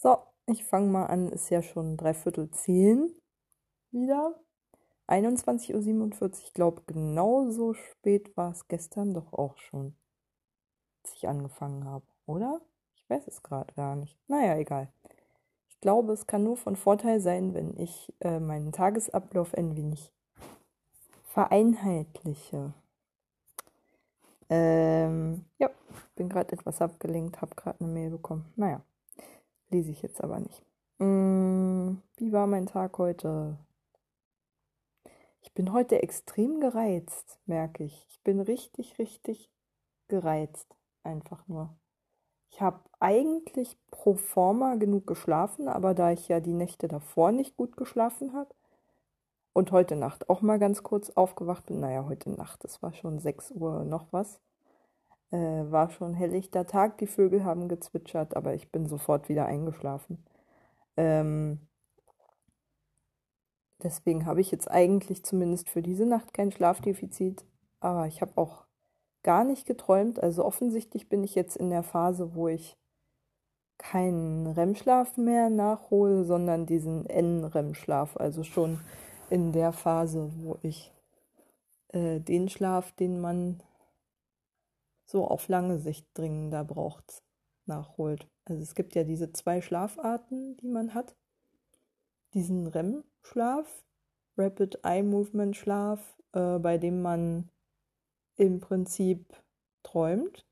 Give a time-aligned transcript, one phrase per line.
[0.00, 0.16] So,
[0.46, 3.12] ich fange mal an, ist ja schon dreiviertel zehn
[3.90, 4.32] wieder.
[5.08, 9.96] 21.47 Uhr, ich glaube, genauso spät war es gestern doch auch schon,
[11.02, 12.60] als ich angefangen habe, oder?
[12.94, 14.16] Ich weiß es gerade gar nicht.
[14.28, 14.92] Naja, egal.
[15.68, 20.12] Ich glaube, es kann nur von Vorteil sein, wenn ich äh, meinen Tagesablauf ein wenig
[21.24, 22.72] vereinheitliche.
[24.48, 25.70] Ähm, ja,
[26.14, 28.52] bin gerade etwas abgelenkt, habe gerade eine Mail bekommen.
[28.54, 28.84] Naja,
[29.70, 30.64] lese ich jetzt aber nicht.
[30.98, 33.58] Hm, wie war mein Tag heute?
[35.40, 38.06] Ich bin heute extrem gereizt, merke ich.
[38.10, 39.50] Ich bin richtig, richtig
[40.08, 40.76] gereizt.
[41.02, 41.74] Einfach nur.
[42.50, 47.56] Ich habe eigentlich pro forma genug geschlafen, aber da ich ja die Nächte davor nicht
[47.56, 48.54] gut geschlafen habe
[49.52, 53.18] und heute Nacht auch mal ganz kurz aufgewacht bin, naja, heute Nacht, es war schon
[53.18, 54.40] 6 Uhr noch was,
[55.30, 60.24] äh, war schon helllichter Tag, die Vögel haben gezwitschert, aber ich bin sofort wieder eingeschlafen.
[60.96, 61.60] Ähm,
[63.82, 67.44] deswegen habe ich jetzt eigentlich zumindest für diese Nacht kein Schlafdefizit,
[67.80, 68.64] aber ich habe auch
[69.22, 70.22] gar nicht geträumt.
[70.22, 72.76] Also offensichtlich bin ich jetzt in der Phase, wo ich
[73.78, 78.16] keinen REM-Schlaf mehr nachhole, sondern diesen N-REM-Schlaf.
[78.16, 78.80] Also schon
[79.30, 80.92] in der Phase, wo ich
[81.88, 83.60] äh, den Schlaf, den man
[85.08, 87.22] so auf lange Sicht dringender braucht,
[87.64, 88.28] nachholt.
[88.44, 91.16] Also es gibt ja diese zwei Schlafarten, die man hat.
[92.34, 93.84] Diesen REM-Schlaf,
[94.36, 97.48] Rapid Eye Movement Schlaf, äh, bei dem man
[98.36, 99.34] im Prinzip
[99.82, 100.46] träumt.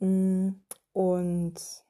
[0.00, 0.50] Mm,
[0.92, 1.84] und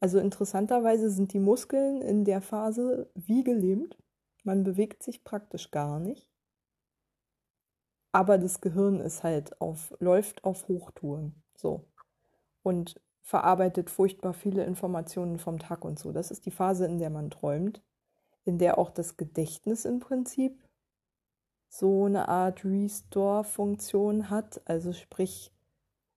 [0.00, 3.98] also interessanterweise sind die Muskeln in der Phase wie gelähmt.
[4.42, 6.30] Man bewegt sich praktisch gar nicht.
[8.12, 11.34] Aber das Gehirn ist halt auf, läuft auf Hochtouren.
[11.54, 11.84] So.
[12.62, 16.10] Und verarbeitet furchtbar viele Informationen vom Tag und so.
[16.12, 17.82] Das ist die Phase, in der man träumt,
[18.44, 20.60] in der auch das Gedächtnis im Prinzip
[21.68, 25.52] so eine Art Restore-Funktion hat, also sprich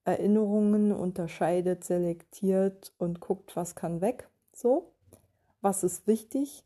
[0.03, 4.92] Erinnerungen unterscheidet, selektiert und guckt, was kann weg, so,
[5.62, 6.66] was ist wichtig.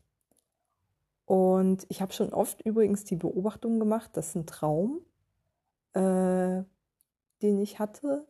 [1.26, 5.02] Und ich habe schon oft übrigens die Beobachtung gemacht, dass ein Traum,
[5.98, 6.64] äh,
[7.42, 8.26] den ich hatte,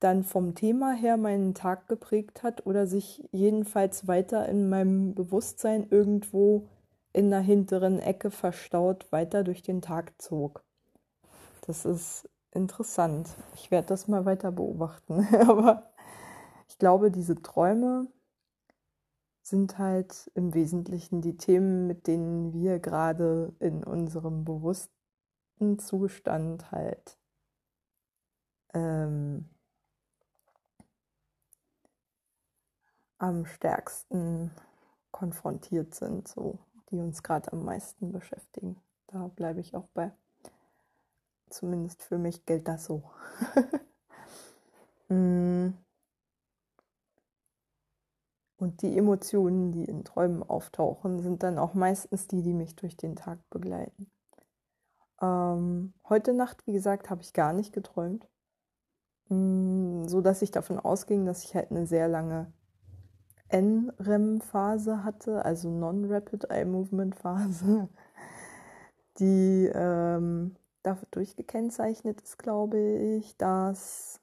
[0.00, 5.88] dann vom Thema her meinen Tag geprägt hat oder sich jedenfalls weiter in meinem Bewusstsein
[5.90, 6.68] irgendwo
[7.12, 10.62] in der hinteren Ecke verstaut weiter durch den Tag zog.
[11.62, 13.28] Das ist interessant.
[13.54, 15.26] Ich werde das mal weiter beobachten.
[15.48, 15.90] Aber
[16.68, 18.06] ich glaube, diese Träume
[19.42, 24.44] sind halt im Wesentlichen die Themen, mit denen wir gerade in unserem
[25.58, 27.18] bewussten Zustand halt
[28.74, 29.48] ähm,
[33.18, 34.50] am stärksten
[35.10, 36.28] konfrontiert sind.
[36.28, 36.58] So
[36.90, 38.80] die uns gerade am meisten beschäftigen.
[39.08, 40.10] Da bleibe ich auch bei.
[41.50, 43.02] Zumindest für mich gilt das so.
[45.10, 45.72] Mm.
[48.58, 52.94] Und die Emotionen, die in Träumen auftauchen, sind dann auch meistens die, die mich durch
[52.94, 54.10] den Tag begleiten.
[55.20, 58.28] Ähm, heute Nacht, wie gesagt, habe ich gar nicht geträumt,
[59.28, 62.52] mm, so dass ich davon ausging, dass ich halt eine sehr lange
[63.50, 67.88] NREM-Phase hatte, also Non-Rapid Eye Movement Phase,
[69.18, 74.20] die ähm, dadurch gekennzeichnet ist, glaube ich, dass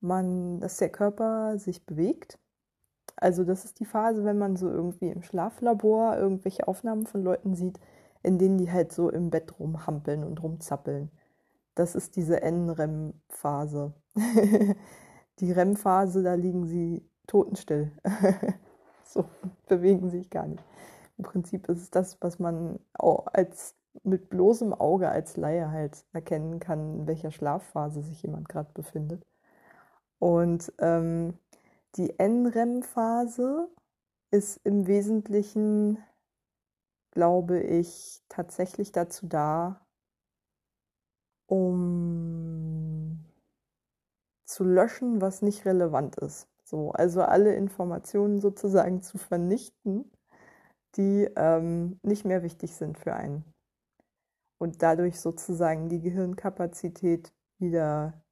[0.00, 2.38] man, dass der Körper sich bewegt.
[3.16, 7.54] Also das ist die Phase, wenn man so irgendwie im Schlaflabor irgendwelche Aufnahmen von Leuten
[7.54, 7.78] sieht,
[8.24, 11.10] in denen die halt so im Bett rumhampeln und rumzappeln.
[11.74, 13.92] Das ist diese N-REM-Phase.
[15.40, 17.92] die REM-Phase, da liegen sie totenstill.
[19.04, 19.26] so,
[19.68, 20.64] bewegen sich gar nicht.
[21.18, 26.58] Im Prinzip ist es das, was man als mit bloßem Auge als Laie halt erkennen
[26.58, 29.24] kann, in welcher Schlafphase sich jemand gerade befindet.
[30.18, 31.34] Und ähm,
[31.96, 33.68] die NREM-Phase
[34.30, 35.98] ist im Wesentlichen,
[37.14, 39.86] glaube ich, tatsächlich dazu da,
[41.46, 43.24] um
[44.44, 46.48] zu löschen, was nicht relevant ist.
[46.64, 50.10] So, also alle Informationen sozusagen zu vernichten,
[50.96, 53.44] die ähm, nicht mehr wichtig sind für einen.
[54.58, 58.24] Und dadurch sozusagen die Gehirnkapazität wieder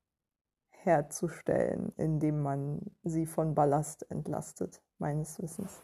[0.70, 5.82] herzustellen, indem man sie von Ballast entlastet, meines Wissens.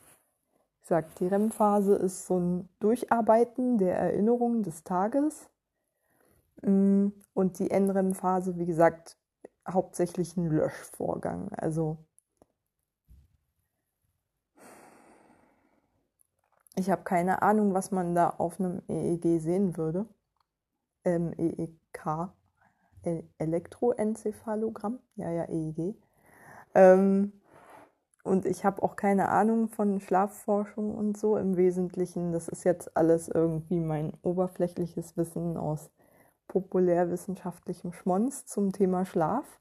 [0.88, 5.50] Sage, die REM-Phase ist so ein Durcharbeiten der Erinnerungen des Tages.
[6.62, 9.18] Mm, und die NREM-Phase, wie gesagt,
[9.68, 11.50] hauptsächlich ein Löschvorgang.
[11.52, 11.98] Also
[16.74, 20.06] ich habe keine Ahnung, was man da auf einem EEG sehen würde.
[21.04, 22.30] Ähm, EEK,
[23.04, 25.96] e Elektroenzephalogramm, ja, ja, EEG.
[26.74, 27.37] Ähm,
[28.24, 32.32] und ich habe auch keine Ahnung von Schlafforschung und so im Wesentlichen.
[32.32, 35.90] Das ist jetzt alles irgendwie mein oberflächliches Wissen aus
[36.48, 39.60] populärwissenschaftlichem Schmonz zum Thema Schlaf.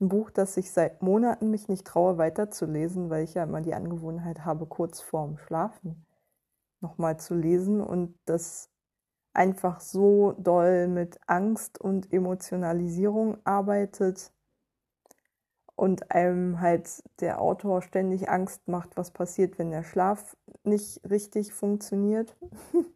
[0.00, 3.74] Ein Buch, das ich seit Monaten mich nicht traue weiterzulesen, weil ich ja immer die
[3.74, 6.04] Angewohnheit habe, kurz vorm Schlafen
[6.80, 8.70] nochmal zu lesen und das
[9.32, 14.32] einfach so doll mit Angst und Emotionalisierung arbeitet
[15.76, 21.52] und einem halt der Autor ständig Angst macht, was passiert, wenn der Schlaf nicht richtig
[21.52, 22.36] funktioniert.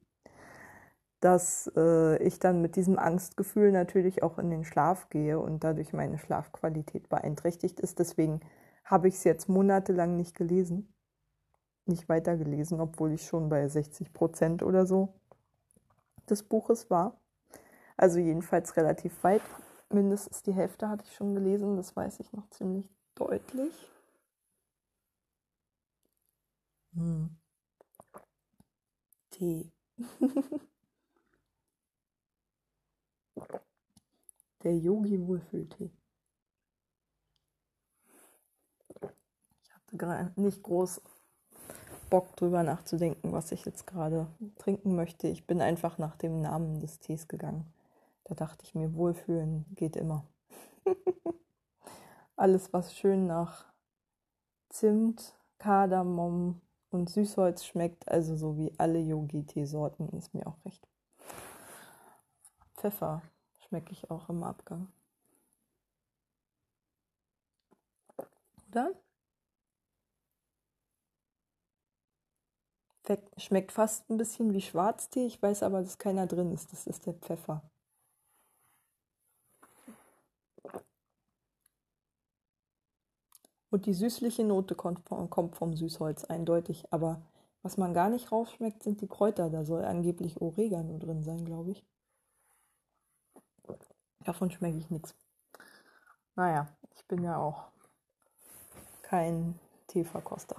[1.20, 5.92] dass äh, ich dann mit diesem Angstgefühl natürlich auch in den Schlaf gehe und dadurch
[5.92, 7.98] meine Schlafqualität beeinträchtigt ist.
[7.98, 8.40] Deswegen
[8.84, 10.92] habe ich es jetzt monatelang nicht gelesen,
[11.86, 15.14] nicht weitergelesen, obwohl ich schon bei 60 Prozent oder so
[16.30, 17.20] des Buches war.
[17.96, 19.42] Also jedenfalls relativ weit.
[19.90, 23.72] Mindestens die Hälfte hatte ich schon gelesen, das weiß ich noch ziemlich deutlich.
[26.94, 27.36] Hm.
[29.30, 29.72] Tee.
[34.64, 35.90] Der Yogi Wohlfühltee.
[39.62, 41.00] Ich hatte gerade nicht groß
[42.10, 44.26] Bock drüber nachzudenken, was ich jetzt gerade
[44.58, 45.28] trinken möchte.
[45.28, 47.72] Ich bin einfach nach dem Namen des Tees gegangen.
[48.28, 50.22] Da dachte ich mir, Wohlfühlen geht immer.
[52.36, 53.64] Alles, was schön nach
[54.68, 56.60] Zimt, Kardamom
[56.90, 60.86] und Süßholz schmeckt, also so wie alle Yogi-Teesorten, ist mir auch recht.
[62.74, 63.22] Pfeffer
[63.66, 64.88] schmecke ich auch im Abgang.
[68.68, 68.92] Oder?
[73.38, 75.24] Schmeckt fast ein bisschen wie Schwarztee.
[75.24, 76.72] Ich weiß aber, dass keiner drin ist.
[76.72, 77.62] Das ist der Pfeffer.
[83.70, 86.84] Und die süßliche Note kommt vom Süßholz, eindeutig.
[86.90, 87.20] Aber
[87.62, 89.50] was man gar nicht rausschmeckt, sind die Kräuter.
[89.50, 91.84] Da soll angeblich Oregano drin sein, glaube ich.
[94.24, 95.14] Davon schmecke ich nichts.
[96.34, 97.68] Naja, ich bin ja auch
[99.02, 100.56] kein Teeverkoster.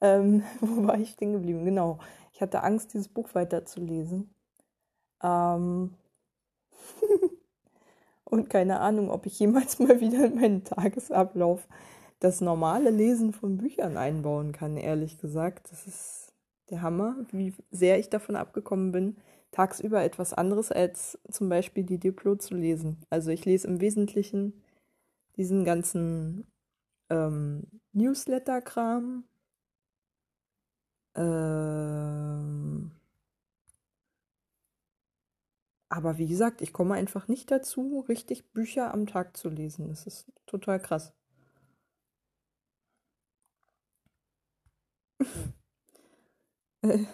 [0.00, 1.64] Ähm, wo war ich stehen geblieben?
[1.64, 1.98] Genau.
[2.32, 4.34] Ich hatte Angst, dieses Buch weiterzulesen.
[5.22, 5.94] Ähm
[8.30, 11.66] und keine Ahnung, ob ich jemals mal wieder in meinen Tagesablauf
[12.20, 15.70] das normale Lesen von Büchern einbauen kann, ehrlich gesagt.
[15.70, 16.32] Das ist
[16.70, 19.16] der Hammer, wie sehr ich davon abgekommen bin,
[19.52, 22.98] tagsüber etwas anderes als zum Beispiel die Diplo zu lesen.
[23.08, 24.52] Also ich lese im Wesentlichen
[25.36, 26.46] diesen ganzen
[27.08, 29.24] ähm, Newsletter-Kram.
[31.14, 32.90] Ähm,
[35.88, 39.88] aber wie gesagt, ich komme einfach nicht dazu, richtig Bücher am Tag zu lesen.
[39.88, 41.12] Das ist total krass.
[46.82, 47.04] äh.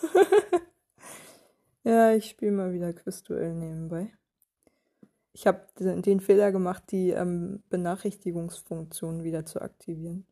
[1.84, 4.12] ja, ich spiele mal wieder Quizduell nebenbei.
[5.32, 10.26] Ich habe den Fehler gemacht, die ähm, Benachrichtigungsfunktion wieder zu aktivieren.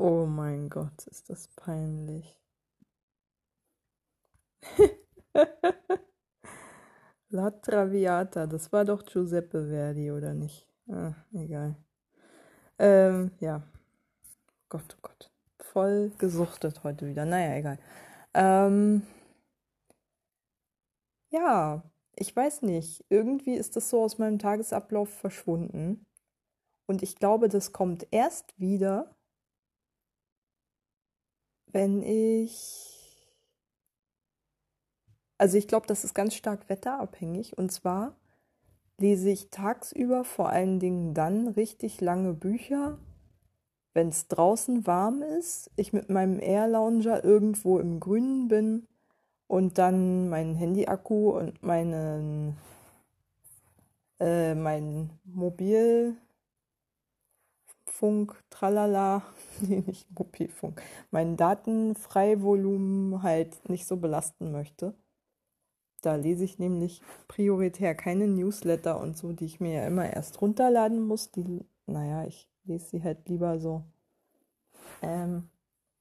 [0.00, 2.38] Oh mein Gott, ist das peinlich.
[7.30, 10.68] La Traviata, das war doch Giuseppe Verdi, oder nicht?
[10.88, 11.74] Ah, egal.
[12.78, 13.62] Ähm, ja.
[14.68, 15.30] Gott, oh Gott.
[15.58, 17.24] Voll gesuchtet heute wieder.
[17.24, 17.78] Naja, egal.
[18.34, 19.02] Ähm,
[21.30, 21.82] ja,
[22.16, 23.04] ich weiß nicht.
[23.08, 26.06] Irgendwie ist das so aus meinem Tagesablauf verschwunden.
[26.86, 29.17] Und ich glaube, das kommt erst wieder,
[31.72, 32.84] wenn ich.
[35.38, 37.56] Also ich glaube, das ist ganz stark wetterabhängig.
[37.56, 38.16] Und zwar
[38.98, 42.98] lese ich tagsüber vor allen Dingen dann richtig lange Bücher,
[43.94, 48.86] wenn es draußen warm ist, ich mit meinem Air Lounger irgendwo im Grünen bin
[49.46, 52.56] und dann meinen Handy-Akku und meinen
[54.20, 55.10] äh, mein
[57.98, 59.22] Mobilfunk, tralala,
[59.60, 64.94] nee, nicht Mobilfunk, mein Datenfreivolumen halt nicht so belasten möchte.
[66.02, 70.40] Da lese ich nämlich prioritär keine Newsletter und so, die ich mir ja immer erst
[70.40, 71.32] runterladen muss.
[71.32, 73.82] Die, naja, ich lese sie halt lieber so
[75.02, 75.48] ähm,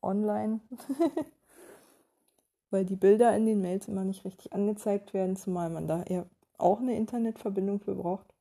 [0.04, 0.60] online,
[2.70, 6.27] weil die Bilder in den Mails immer nicht richtig angezeigt werden, zumal man da ja
[6.60, 8.37] auch eine Internetverbindung für braucht.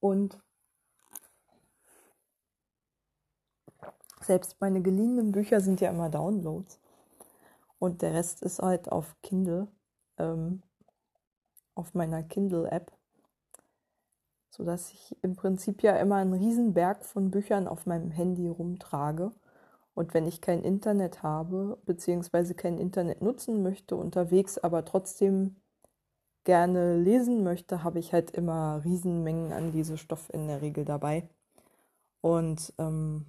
[0.00, 0.38] Und
[4.22, 6.80] selbst meine geliehenen Bücher sind ja immer Downloads.
[7.78, 9.68] Und der Rest ist halt auf Kindle,
[10.18, 10.62] ähm,
[11.74, 12.92] auf meiner Kindle-App
[14.50, 19.32] sodass ich im Prinzip ja immer einen Riesenberg von Büchern auf meinem Handy rumtrage.
[19.94, 25.56] Und wenn ich kein Internet habe, beziehungsweise kein Internet nutzen möchte unterwegs, aber trotzdem
[26.44, 31.28] gerne lesen möchte, habe ich halt immer Riesenmengen an diese Stoff in der Regel dabei.
[32.20, 33.26] Und ähm,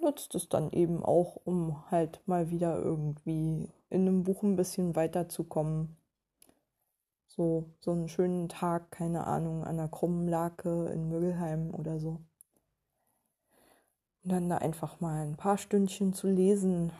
[0.00, 4.96] nutzt es dann eben auch, um halt mal wieder irgendwie in einem Buch ein bisschen
[4.96, 5.96] weiterzukommen
[7.36, 12.20] so, so einen schönen Tag, keine Ahnung, an der Krummenlake in Mögelheim oder so.
[14.22, 16.92] Und dann da einfach mal ein paar Stündchen zu lesen,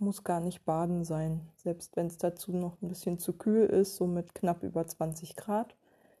[0.00, 3.96] muss gar nicht baden sein, selbst wenn es dazu noch ein bisschen zu kühl ist,
[3.96, 5.76] so mit knapp über 20 Grad.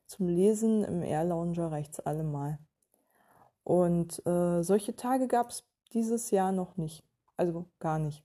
[0.06, 2.58] Zum Lesen im Air Lounger reicht es allemal.
[3.64, 7.04] Und äh, solche Tage gab es dieses Jahr noch nicht.
[7.36, 8.24] Also gar nicht.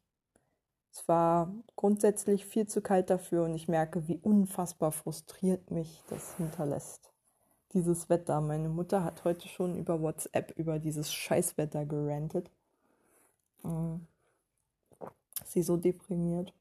[0.91, 6.37] Es war grundsätzlich viel zu kalt dafür und ich merke, wie unfassbar frustriert mich das
[6.37, 7.11] hinterlässt.
[7.73, 8.39] Dieses Wetter.
[8.41, 12.51] Meine Mutter hat heute schon über WhatsApp über dieses Scheißwetter gerantet.
[13.63, 14.07] Mhm.
[15.45, 16.53] Sie so deprimiert.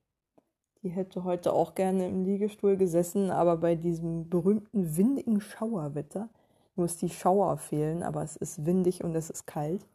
[0.83, 6.29] Die hätte heute auch gerne im Liegestuhl gesessen, aber bei diesem berühmten windigen Schauerwetter
[6.75, 9.87] muss die Schauer fehlen, aber es ist windig und es ist kalt.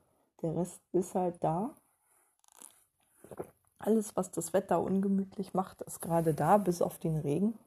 [0.42, 1.76] Der Rest ist halt da
[3.80, 7.58] alles, was das Wetter ungemütlich macht, ist gerade da, bis auf den Regen,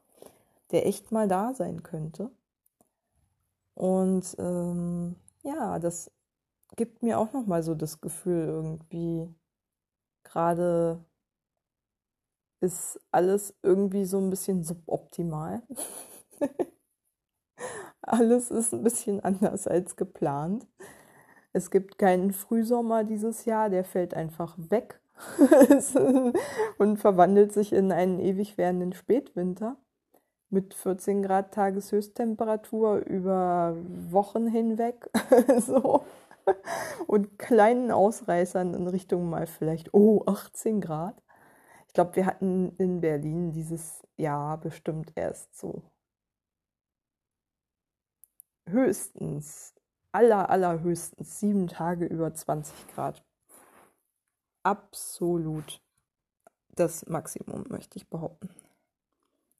[0.71, 2.29] der echt mal da sein könnte.
[3.75, 6.11] Und ähm, ja, das
[6.75, 9.33] gibt mir auch nochmal so das Gefühl, irgendwie
[10.23, 11.03] gerade
[12.61, 15.63] ist alles irgendwie so ein bisschen suboptimal.
[18.01, 20.67] alles ist ein bisschen anders als geplant.
[21.53, 25.01] Es gibt keinen Frühsommer dieses Jahr, der fällt einfach weg.
[26.79, 29.77] und verwandelt sich in einen ewig währenden Spätwinter
[30.49, 33.77] mit 14 Grad Tageshöchsttemperatur über
[34.09, 35.09] Wochen hinweg
[35.59, 36.03] so
[37.07, 41.21] und kleinen Ausreißern in Richtung mal vielleicht oh 18 Grad.
[41.91, 45.81] Ich glaube, wir hatten in Berlin dieses Jahr bestimmt erst so
[48.65, 49.75] höchstens
[50.13, 53.21] aller allerhöchstens sieben Tage über 20 Grad
[54.63, 55.81] absolut
[56.69, 58.55] das Maximum, möchte ich behaupten.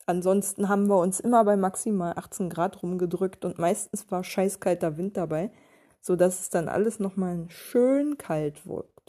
[0.06, 5.18] Ansonsten haben wir uns immer bei maximal 18 Grad rumgedrückt und meistens war scheißkalter Wind
[5.18, 5.52] dabei,
[6.00, 9.01] sodass es dann alles nochmal schön kalt wirkte.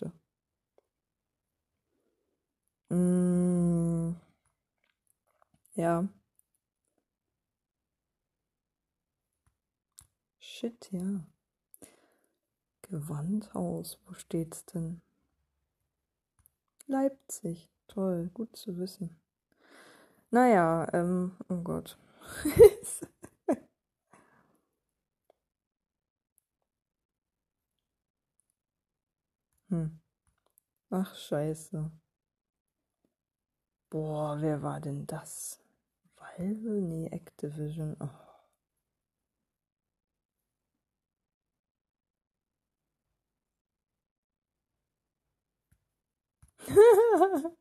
[2.92, 4.14] Mm,
[5.76, 6.04] ja.
[10.40, 11.24] Shit, ja.
[12.82, 15.00] Gewandhaus, wo steht's denn?
[16.86, 17.70] Leipzig.
[17.88, 19.16] Toll, gut zu wissen.
[20.30, 21.98] Naja, ähm, oh Gott.
[29.70, 30.00] hm.
[30.90, 31.90] Ach, scheiße.
[33.92, 35.60] Boah, wer war denn das?
[36.16, 36.80] Valve?
[36.80, 37.94] Nee, Activision.
[38.00, 38.08] Oh.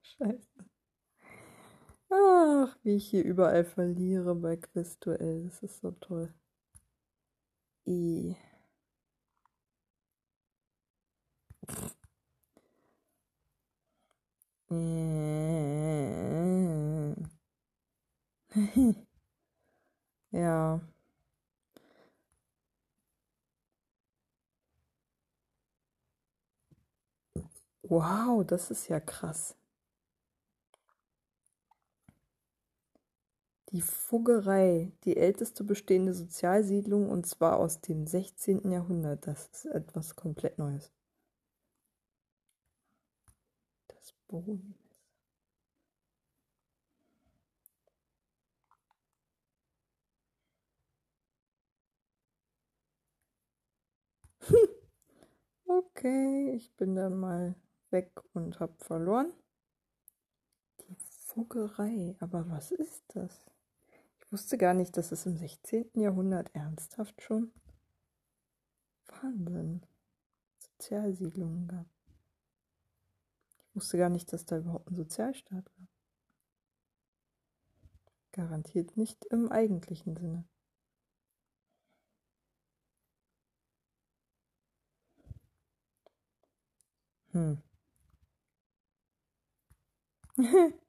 [0.04, 0.48] Scheiße.
[2.10, 5.44] Ach, wie ich hier überall verliere bei Quizduell.
[5.46, 6.34] Das ist so toll.
[7.88, 8.36] I.
[20.32, 20.80] ja.
[27.84, 29.56] Wow, das ist ja krass.
[33.72, 38.72] Die Fuggerei, die älteste bestehende Sozialsiedlung und zwar aus dem 16.
[38.72, 39.26] Jahrhundert.
[39.26, 40.92] Das ist etwas komplett Neues.
[44.32, 44.76] Das Boden.
[55.66, 57.56] okay, ich bin dann mal
[57.90, 59.34] weg und habe verloren.
[60.80, 63.46] Die Fuggerei, aber was ist das?
[64.20, 65.92] Ich wusste gar nicht, dass es im 16.
[65.96, 67.52] Jahrhundert ernsthaft schon
[69.08, 69.82] Wahnsinn.
[70.58, 71.86] Sozialsiedlungen gab.
[73.74, 75.88] Wusste gar nicht, dass da überhaupt ein Sozialstaat war.
[78.34, 80.46] Garantiert nicht im eigentlichen Sinne.
[87.34, 87.62] Hm.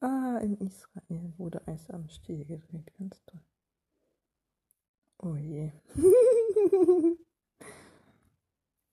[0.00, 2.92] ah, in Israel wurde Eis am Stiel gedreht.
[2.98, 3.40] Ganz toll.
[5.18, 5.72] Oh je.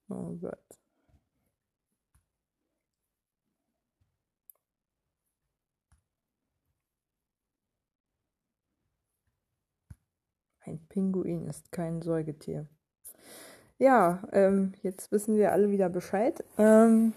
[0.10, 0.78] oh Gott.
[10.68, 12.68] Ein Pinguin ist kein Säugetier.
[13.80, 16.44] Ja, ähm, jetzt wissen wir alle wieder Bescheid.
[16.58, 17.14] Ähm,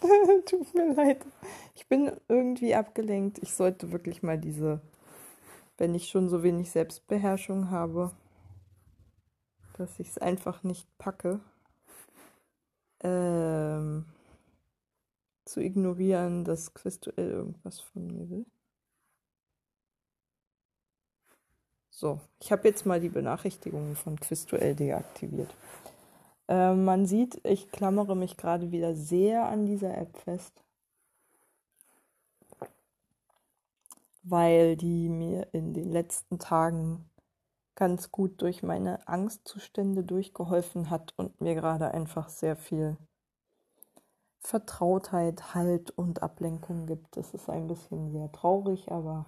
[0.46, 1.18] tut mir leid.
[1.74, 3.38] Ich bin irgendwie abgelenkt.
[3.42, 4.80] Ich sollte wirklich mal diese,
[5.76, 8.12] wenn ich schon so wenig Selbstbeherrschung habe,
[9.78, 11.40] dass ich es einfach nicht packe,
[13.00, 14.06] ähm,
[15.44, 18.46] zu ignorieren, dass Quizduell irgendwas von mir will.
[21.90, 25.54] So, ich habe jetzt mal die Benachrichtigungen von Quizduell deaktiviert.
[26.48, 30.64] Äh, man sieht, ich klammere mich gerade wieder sehr an dieser App fest,
[34.22, 37.07] weil die mir in den letzten Tagen
[37.78, 42.96] ganz gut durch meine Angstzustände durchgeholfen hat und mir gerade einfach sehr viel
[44.40, 47.16] Vertrautheit, Halt und Ablenkung gibt.
[47.16, 49.26] Das ist ein bisschen sehr traurig, aber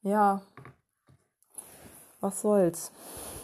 [0.00, 0.40] ja,
[2.20, 2.92] was soll's.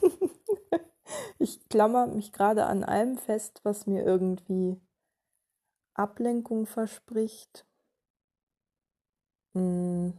[1.38, 4.80] ich klammer mich gerade an allem fest, was mir irgendwie
[5.92, 7.66] Ablenkung verspricht,
[9.52, 10.14] hm,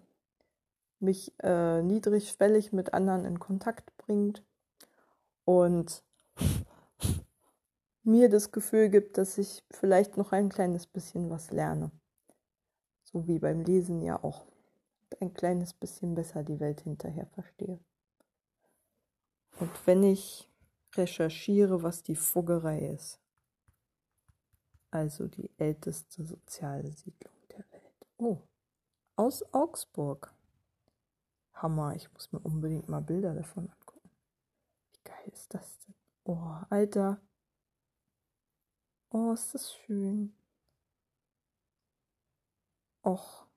[1.00, 4.44] mich äh, niedrigschwellig mit anderen in Kontakt bringt
[5.46, 6.04] und
[8.04, 11.92] mir das Gefühl gibt, dass ich vielleicht noch ein kleines bisschen was lerne.
[13.04, 14.46] So wie beim Lesen ja auch
[15.22, 17.80] ein kleines bisschen besser die Welt hinterher verstehe.
[19.60, 20.50] Und wenn ich
[20.96, 23.20] recherchiere, was die Fuggerei ist,
[24.92, 28.08] also die älteste soziale Siedlung der Welt.
[28.18, 28.42] Oh,
[29.16, 30.34] aus Augsburg.
[31.62, 34.10] Hammer, ich muss mir unbedingt mal Bilder davon angucken.
[34.94, 35.96] Wie geil ist das denn?
[36.24, 37.20] Oh, Alter.
[39.10, 40.34] Oh, ist das schön.
[43.04, 43.48] Och.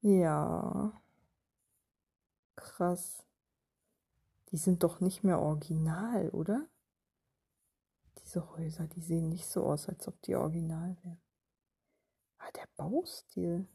[0.00, 1.00] Ja.
[2.56, 3.24] Krass.
[4.50, 6.66] Die sind doch nicht mehr original, oder?
[8.18, 11.20] Diese Häuser, die sehen nicht so aus, als ob die original wären.
[12.38, 13.68] Ah, der Baustil.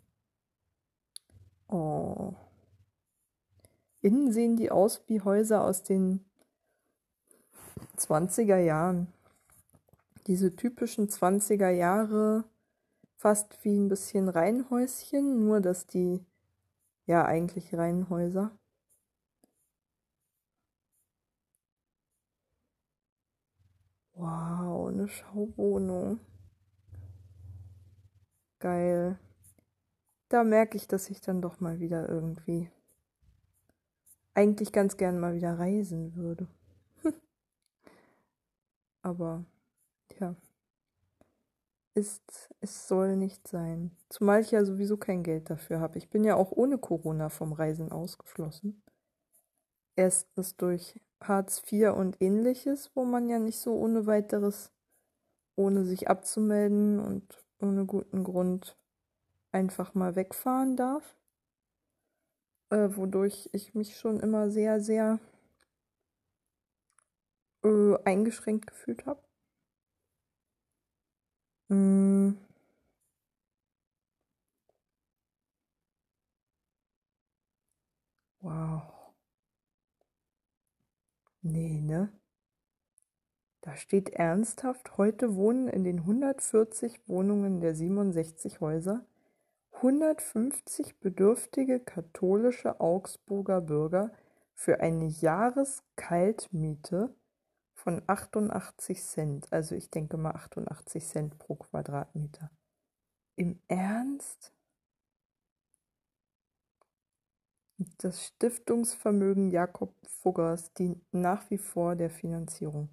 [1.67, 2.34] Oh.
[4.02, 6.26] Innen sehen die aus wie Häuser aus den
[7.97, 9.08] 20er Jahren.
[10.28, 12.43] Diese typischen 20er Jahre
[13.17, 16.19] fast wie ein bisschen Reihenhäuschen, nur dass die
[17.06, 18.52] ja eigentlich Reihenhäuser.
[24.15, 26.19] Wow, eine Schauwohnung.
[28.60, 29.17] Geil.
[30.29, 32.69] Da merke ich, dass ich dann doch mal wieder irgendwie
[34.33, 36.47] eigentlich ganz gern mal wieder reisen würde.
[39.01, 39.45] Aber
[40.19, 40.36] ja
[41.95, 43.91] ist, es soll nicht sein.
[44.09, 45.97] Zumal ich ja sowieso kein Geld dafür habe.
[45.97, 48.81] Ich bin ja auch ohne Corona vom Reisen ausgeschlossen.
[49.95, 54.71] Erstens durch Hartz IV und ähnliches, wo man ja nicht so ohne weiteres,
[55.55, 58.75] ohne sich abzumelden und ohne guten Grund
[59.53, 61.15] einfach mal wegfahren darf.
[62.71, 65.19] Äh, wodurch ich mich schon immer sehr, sehr
[67.63, 69.19] äh, eingeschränkt gefühlt habe.
[71.69, 72.37] Hm.
[78.41, 78.83] Wow.
[81.43, 82.09] Nee, ne?
[83.61, 89.03] Da steht ernsthaft, heute wohnen in den 140 Wohnungen der 67 Häuser
[89.83, 94.13] 150 bedürftige katholische Augsburger Bürger
[94.55, 97.13] für eine Jahreskaltmiete
[97.73, 99.51] von 88 Cent.
[99.51, 102.49] Also ich denke mal 88 Cent pro Quadratmeter.
[103.35, 104.53] Im Ernst?
[107.97, 112.87] Das Stiftungsvermögen Jakob Fuggers dient nach wie vor der Finanzierung.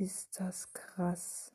[0.00, 1.52] ist das krass.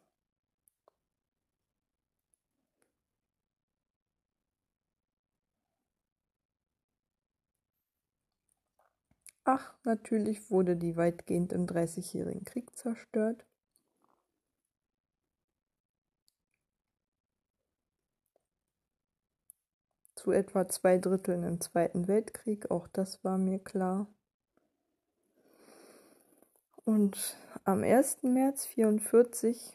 [9.44, 13.46] Ach, natürlich wurde die weitgehend im Dreißigjährigen Krieg zerstört.
[20.16, 24.08] Zu etwa zwei Dritteln im Zweiten Weltkrieg, auch das war mir klar.
[26.86, 28.22] Und am 1.
[28.22, 29.74] März 1944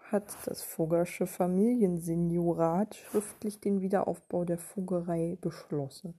[0.00, 6.18] hat das Fuggersche Familienseniorat schriftlich den Wiederaufbau der Fuggerei beschlossen.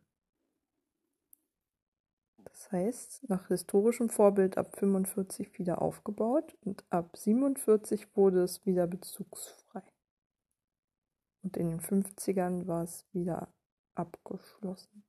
[2.45, 8.87] Das heißt, nach historischem Vorbild ab 45 wieder aufgebaut und ab 47 wurde es wieder
[8.87, 9.83] bezugsfrei.
[11.43, 13.49] Und in den 50ern war es wieder
[13.95, 15.03] abgeschlossen.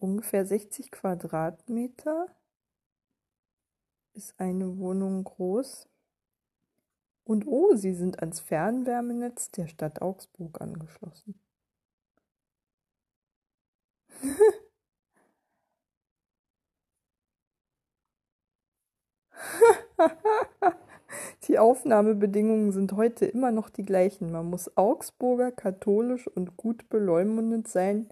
[0.00, 2.26] Ungefähr 60 Quadratmeter
[4.14, 5.88] ist eine Wohnung groß.
[7.24, 11.40] Und oh, sie sind ans Fernwärmenetz der Stadt Augsburg angeschlossen.
[21.48, 24.32] die Aufnahmebedingungen sind heute immer noch die gleichen.
[24.32, 28.08] Man muss Augsburger, katholisch und gut beleumundet sein,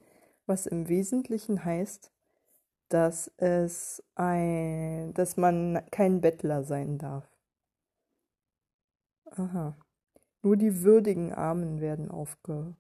[0.48, 2.10] was im Wesentlichen heißt,
[2.88, 7.28] dass es ein, dass man kein Bettler sein darf.
[9.26, 9.76] Aha.
[10.42, 12.74] Nur die würdigen Armen werden aufge,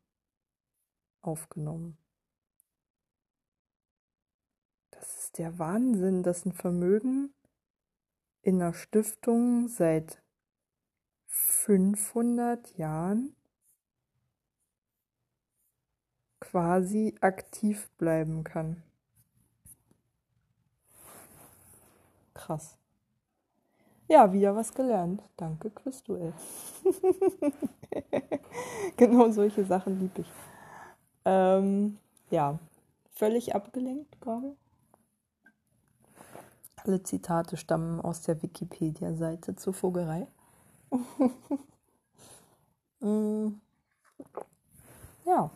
[1.20, 1.98] aufgenommen.
[4.90, 7.34] Das ist der Wahnsinn, dass ein Vermögen
[8.42, 10.22] in einer Stiftung seit
[11.26, 13.36] 500 Jahren
[16.50, 18.82] quasi aktiv bleiben kann.
[22.34, 22.76] Krass.
[24.08, 25.22] Ja, wieder was gelernt.
[25.36, 26.32] Danke, Quizduell.
[28.96, 30.32] genau solche Sachen liebe ich.
[31.26, 31.98] Ähm,
[32.30, 32.58] ja,
[33.10, 34.56] völlig abgelenkt gerade.
[36.76, 40.26] Alle Zitate stammen aus der Wikipedia-Seite zur Vogelei.
[43.00, 43.48] mm.
[45.26, 45.50] Ja.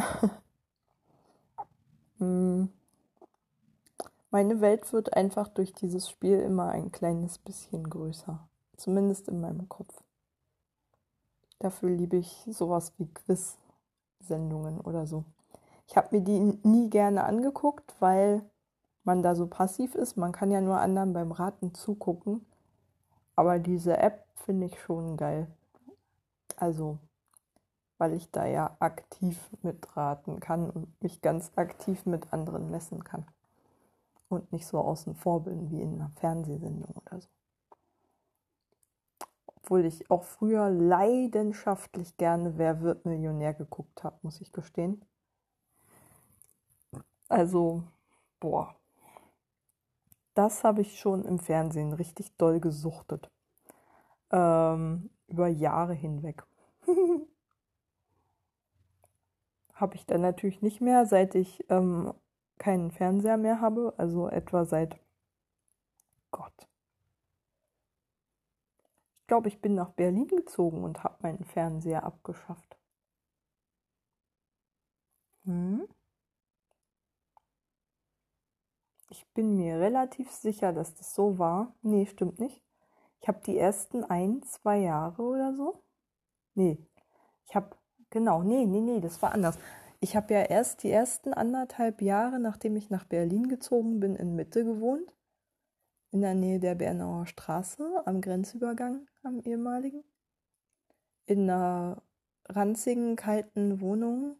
[2.18, 2.68] Hm.
[4.30, 8.46] Meine Welt wird einfach durch dieses Spiel immer ein kleines bisschen größer.
[8.76, 10.02] Zumindest in meinem Kopf.
[11.58, 15.24] Dafür liebe ich sowas wie Quiz-Sendungen oder so.
[15.88, 18.42] Ich habe mir die nie gerne angeguckt, weil
[19.02, 20.16] man da so passiv ist.
[20.16, 22.46] Man kann ja nur anderen beim Raten zugucken.
[23.34, 25.48] Aber diese App finde ich schon geil.
[26.56, 26.98] Also
[28.00, 33.26] weil ich da ja aktiv mitraten kann und mich ganz aktiv mit anderen messen kann.
[34.30, 37.28] Und nicht so außen vor bin wie in einer Fernsehsendung oder so.
[39.44, 45.04] Obwohl ich auch früher leidenschaftlich gerne Wer wird Millionär geguckt habe, muss ich gestehen.
[47.28, 47.84] Also,
[48.40, 48.76] boah.
[50.32, 53.30] Das habe ich schon im Fernsehen richtig doll gesuchtet.
[54.30, 56.46] Ähm, über Jahre hinweg.
[59.80, 62.12] habe ich dann natürlich nicht mehr, seit ich ähm,
[62.58, 64.98] keinen Fernseher mehr habe, also etwa seit
[66.30, 66.68] Gott.
[69.20, 72.76] Ich glaube, ich bin nach Berlin gezogen und habe meinen Fernseher abgeschafft.
[75.44, 75.86] Hm?
[79.08, 81.74] Ich bin mir relativ sicher, dass das so war.
[81.82, 82.62] Nee, stimmt nicht.
[83.20, 85.82] Ich habe die ersten ein, zwei Jahre oder so.
[86.54, 86.78] Nee,
[87.46, 87.76] ich habe
[88.10, 89.56] Genau, nee, nee, nee, das war anders.
[90.00, 94.34] Ich habe ja erst die ersten anderthalb Jahre, nachdem ich nach Berlin gezogen bin, in
[94.34, 95.14] Mitte gewohnt.
[96.10, 100.02] In der Nähe der Bernauer Straße, am Grenzübergang, am ehemaligen.
[101.26, 102.02] In einer
[102.48, 104.36] ranzigen, kalten Wohnung,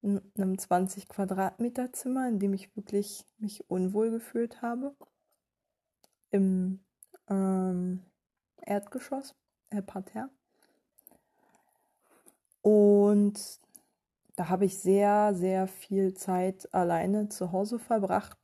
[0.00, 4.96] in einem 20 Quadratmeter Zimmer, in dem ich wirklich mich unwohl gefühlt habe.
[6.30, 6.84] Im
[7.28, 8.02] ähm,
[8.62, 9.36] Erdgeschoss,
[9.70, 10.30] äh, Parterre.
[12.62, 13.60] Und
[14.36, 18.38] da habe ich sehr, sehr viel Zeit alleine zu Hause verbracht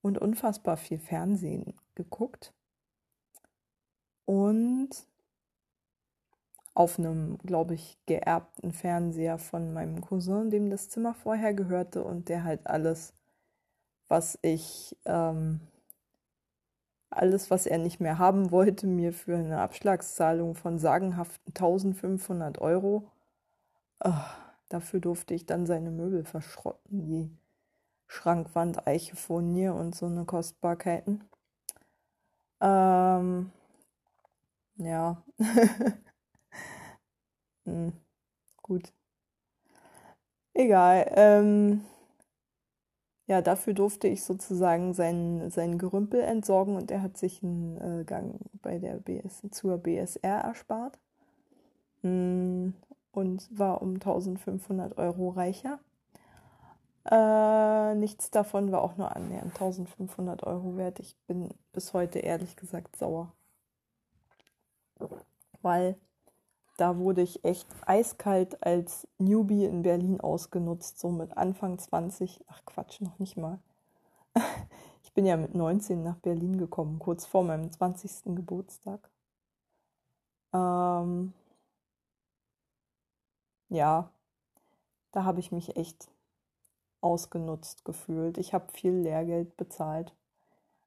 [0.00, 2.52] und unfassbar viel Fernsehen geguckt.
[4.24, 4.90] Und
[6.74, 12.28] auf einem, glaube ich, geerbten Fernseher von meinem Cousin, dem das Zimmer vorher gehörte und
[12.28, 13.12] der halt alles,
[14.08, 15.60] was ich, ähm,
[17.10, 23.11] alles, was er nicht mehr haben wollte, mir für eine Abschlagszahlung von sagenhaften 1500 Euro
[24.04, 24.12] Oh,
[24.68, 27.30] dafür durfte ich dann seine Möbel verschrotten, wie
[28.08, 29.16] Schrankwand, Eiche,
[29.74, 31.24] und so eine Kostbarkeiten.
[32.60, 33.50] Ähm,
[34.76, 35.22] ja.
[37.64, 37.92] hm,
[38.62, 38.92] gut.
[40.54, 41.10] Egal.
[41.14, 41.82] Ähm,
[43.26, 48.04] ja, dafür durfte ich sozusagen sein, sein Gerümpel entsorgen und er hat sich einen äh,
[48.04, 50.98] Gang bei der BS, zur BSR erspart
[52.02, 52.70] mm,
[53.12, 55.78] und war um 1500 Euro reicher.
[57.04, 61.00] Äh, nichts davon war auch nur annähernd 1500 Euro wert.
[61.00, 63.32] Ich bin bis heute ehrlich gesagt sauer.
[65.62, 65.96] Weil
[66.76, 72.44] da wurde ich echt eiskalt als Newbie in Berlin ausgenutzt, so mit Anfang 20.
[72.48, 73.58] Ach Quatsch, noch nicht mal.
[75.04, 78.34] Ich bin ja mit 19 nach Berlin gekommen, kurz vor meinem 20.
[78.34, 79.10] Geburtstag.
[80.54, 81.34] Ähm,
[83.72, 84.10] ja,
[85.12, 86.10] da habe ich mich echt
[87.00, 88.38] ausgenutzt gefühlt.
[88.38, 90.14] Ich habe viel Lehrgeld bezahlt.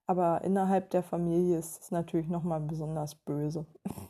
[0.08, 3.66] Aber innerhalb der Familie ist es natürlich nochmal besonders böse.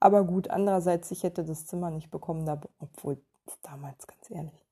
[0.00, 3.20] Aber gut, andererseits, ich hätte das Zimmer nicht bekommen, obwohl
[3.62, 4.64] damals, ganz ehrlich,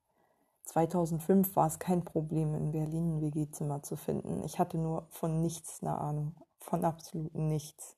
[0.64, 4.42] 2005 war es kein Problem, in Berlin ein WG-Zimmer zu finden.
[4.44, 7.96] Ich hatte nur von nichts eine Ahnung, von absolut nichts.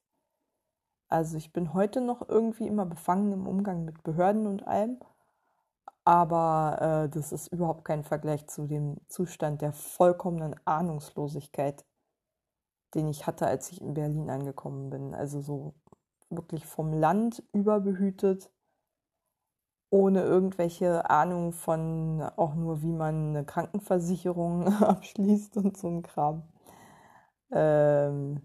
[1.09, 4.99] Also ich bin heute noch irgendwie immer befangen im Umgang mit Behörden und allem,
[6.11, 11.85] aber äh, das ist überhaupt kein Vergleich zu dem Zustand der vollkommenen Ahnungslosigkeit,
[12.95, 15.15] den ich hatte, als ich in Berlin angekommen bin.
[15.15, 15.75] Also so
[16.29, 18.51] wirklich vom Land überbehütet,
[19.91, 26.43] ohne irgendwelche Ahnung von auch nur, wie man eine Krankenversicherung abschließt und so ein Kram.
[27.53, 28.45] Ähm,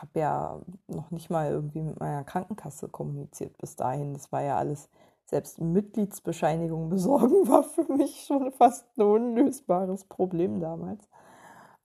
[0.00, 4.14] habe ja noch nicht mal irgendwie mit meiner Krankenkasse kommuniziert bis dahin.
[4.14, 4.88] Das war ja alles,
[5.24, 11.08] selbst Mitgliedsbescheinigung besorgen war für mich schon fast ein unlösbares Problem damals.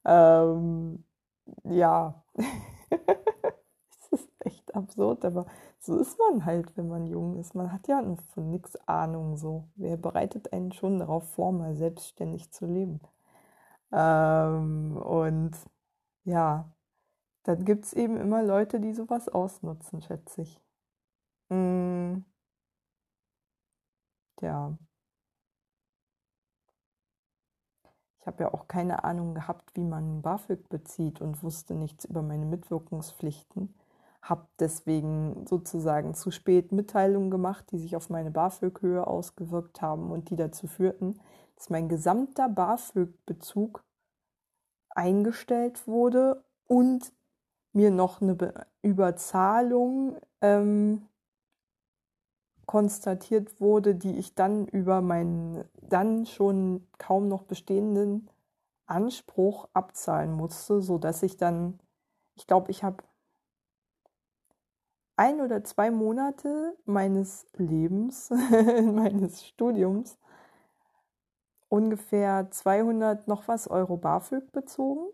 [0.05, 1.03] Ähm,
[1.63, 2.23] ja.
[4.39, 5.45] echt absurd, aber
[5.79, 7.55] so ist man halt, wenn man jung ist.
[7.55, 8.01] Man hat ja
[8.33, 9.67] von nichts Ahnung so.
[9.75, 12.99] Wer bereitet einen schon darauf vor, mal selbstständig zu leben?
[13.91, 15.51] Ähm, und
[16.23, 16.69] ja,
[17.49, 20.61] dann gibt es eben immer Leute, die sowas ausnutzen, schätze ich.
[21.49, 22.23] Mm.
[24.41, 24.77] Ja.
[28.19, 32.21] Ich habe ja auch keine Ahnung gehabt, wie man BAföG bezieht und wusste nichts über
[32.21, 33.73] meine Mitwirkungspflichten
[34.21, 40.29] habe deswegen sozusagen zu spät Mitteilungen gemacht, die sich auf meine BAföG-Höhe ausgewirkt haben und
[40.29, 41.19] die dazu führten,
[41.55, 43.83] dass mein gesamter BAföG-Bezug
[44.89, 47.11] eingestellt wurde und
[47.73, 51.01] mir noch eine Be Überzahlung ähm,
[52.65, 58.29] konstatiert wurde, die ich dann über meinen dann schon kaum noch bestehenden
[58.85, 61.79] Anspruch abzahlen musste, sodass ich dann,
[62.35, 63.03] ich glaube, ich habe
[65.15, 68.29] ein oder zwei Monate meines Lebens,
[68.93, 70.17] meines Studiums,
[71.67, 75.07] ungefähr 200 noch was Euro BAföG bezogen.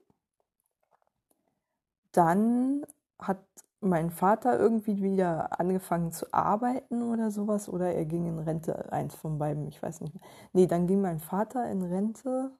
[2.15, 2.85] Dann
[3.19, 3.43] hat
[3.81, 9.15] mein Vater irgendwie wieder angefangen zu arbeiten oder sowas oder er ging in Rente, eins
[9.15, 10.23] von beiden, ich weiß nicht mehr.
[10.53, 12.51] Nee, dann ging mein Vater in Rente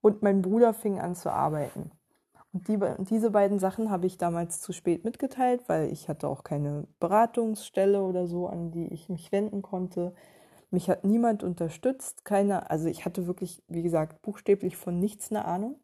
[0.00, 1.92] und mein Bruder fing an zu arbeiten.
[2.52, 6.44] Und die, diese beiden Sachen habe ich damals zu spät mitgeteilt, weil ich hatte auch
[6.44, 10.12] keine Beratungsstelle oder so, an die ich mich wenden konnte.
[10.70, 15.44] Mich hat niemand unterstützt, keine, also ich hatte wirklich, wie gesagt, buchstäblich von nichts eine
[15.46, 15.76] Ahnung.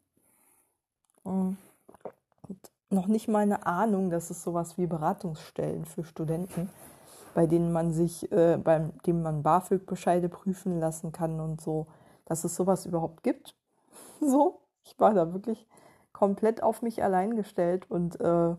[1.23, 1.57] Und
[2.89, 6.69] noch nicht mal eine Ahnung, dass es sowas wie Beratungsstellen für Studenten,
[7.33, 11.87] bei denen man sich, äh, beim dem man BAföG-Bescheide prüfen lassen kann und so,
[12.25, 13.55] dass es sowas überhaupt gibt.
[14.21, 15.65] So, ich war da wirklich
[16.11, 18.55] komplett auf mich allein gestellt und äh,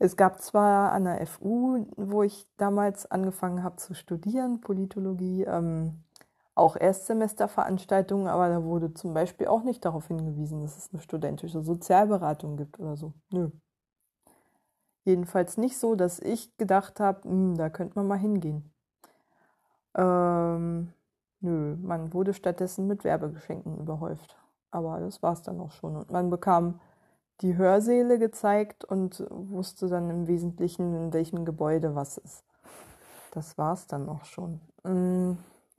[0.00, 6.02] es gab zwar an der FU, wo ich damals angefangen habe zu studieren, Politologie, ähm,
[6.54, 11.62] auch Erstsemesterveranstaltungen, aber da wurde zum Beispiel auch nicht darauf hingewiesen, dass es eine studentische
[11.62, 13.14] Sozialberatung gibt oder so.
[13.30, 13.50] Nö.
[15.04, 18.72] Jedenfalls nicht so, dass ich gedacht habe, hm, da könnte man mal hingehen.
[19.94, 20.92] Ähm,
[21.40, 24.36] nö, man wurde stattdessen mit Werbegeschenken überhäuft.
[24.70, 25.96] Aber das war es dann auch schon.
[25.96, 26.80] Und man bekam
[27.40, 32.44] die Hörsäle gezeigt und wusste dann im Wesentlichen, in welchem Gebäude was ist.
[33.32, 34.60] Das war es dann auch schon.
[34.84, 35.32] Mm,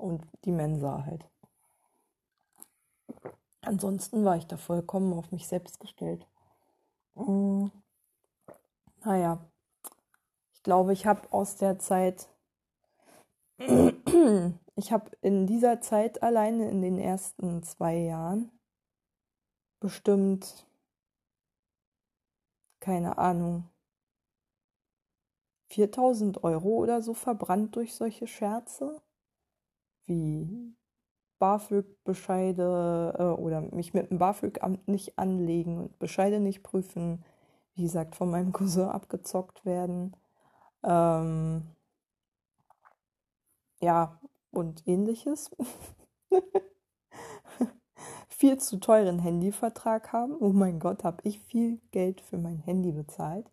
[0.04, 1.26] und die Mensa halt.
[3.62, 6.28] Ansonsten war ich da vollkommen auf mich selbst gestellt.
[7.16, 7.68] Mm,
[9.06, 9.50] naja,
[10.54, 12.28] ich glaube, ich habe aus der Zeit,
[14.76, 18.52] ich habe in dieser Zeit alleine in den ersten zwei Jahren
[19.80, 20.68] bestimmt,
[22.82, 23.70] keine Ahnung,
[25.70, 29.02] 4000 Euro oder so verbrannt durch solche Scherze.
[30.06, 30.76] Wie
[31.40, 37.24] BAföG-Bescheide äh, oder mich mit dem BAföG-Amt nicht anlegen und Bescheide nicht prüfen,
[37.76, 40.16] wie gesagt, von meinem Cousin abgezockt werden.
[40.84, 41.64] Ähm,
[43.82, 44.20] ja,
[44.52, 45.52] und ähnliches.
[48.44, 50.36] viel zu teuren Handyvertrag haben.
[50.38, 53.50] Oh mein Gott, habe ich viel Geld für mein Handy bezahlt,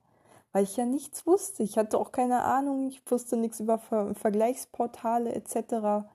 [0.50, 1.62] weil ich ja nichts wusste.
[1.62, 6.08] Ich hatte auch keine Ahnung, ich wusste nichts über Ver Vergleichsportale etc.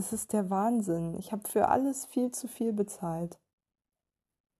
[0.00, 1.14] Es ist der Wahnsinn.
[1.18, 3.38] Ich habe für alles viel zu viel bezahlt.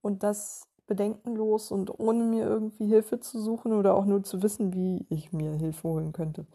[0.03, 4.75] Und das bedenkenlos und ohne mir irgendwie Hilfe zu suchen oder auch nur zu wissen,
[4.75, 6.47] wie ich mir Hilfe holen könnte.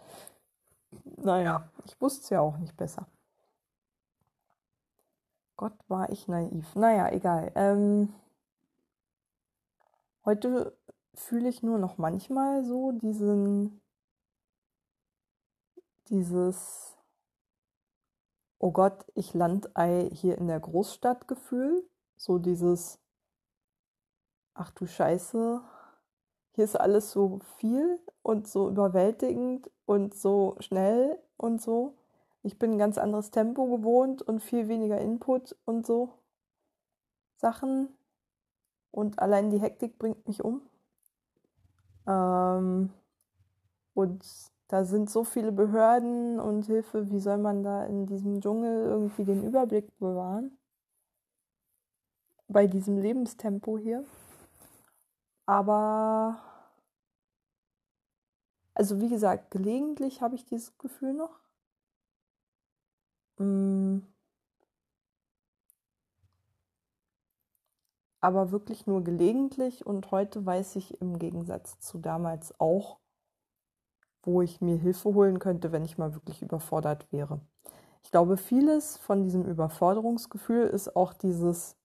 [1.18, 3.08] Naja, ich wusste es ja auch nicht besser.
[5.58, 6.76] Gott, war ich naiv.
[6.76, 7.52] Naja, egal.
[7.56, 8.14] Ähm,
[10.26, 10.78] heute
[11.16, 13.82] fühle ich nur noch manchmal so diesen,
[16.10, 16.95] dieses,
[18.60, 21.88] oh Gott, ich Landei hier in der Großstadt Gefühl.
[22.18, 23.00] So dieses,
[24.54, 25.62] ach du Scheiße,
[26.52, 31.98] hier ist alles so viel und so überwältigend und so schnell und so.
[32.44, 36.14] Ich bin ein ganz anderes Tempo gewohnt und viel weniger Input und so
[37.36, 37.90] Sachen.
[38.92, 40.62] Und allein die Hektik bringt mich um.
[42.08, 42.94] Ähm,
[43.94, 44.26] und
[44.68, 47.10] da sind so viele Behörden und Hilfe.
[47.12, 50.58] Wie soll man da in diesem Dschungel irgendwie den Überblick bewahren?
[52.48, 54.06] Bei diesem Lebenstempo hier.
[55.46, 56.40] Aber,
[58.74, 61.40] also wie gesagt, gelegentlich habe ich dieses Gefühl noch.
[63.38, 64.00] Mm.
[68.22, 73.00] Aber wirklich nur gelegentlich und heute weiß ich im Gegensatz zu damals auch,
[74.26, 77.40] wo ich mir Hilfe holen könnte, wenn ich mal wirklich überfordert wäre.
[78.04, 81.76] Ich glaube, vieles von diesem Überforderungsgefühl ist auch dieses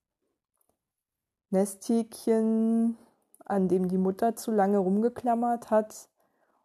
[1.50, 2.96] Nesthäkchen,
[3.44, 6.08] an dem die Mutter zu lange rumgeklammert hat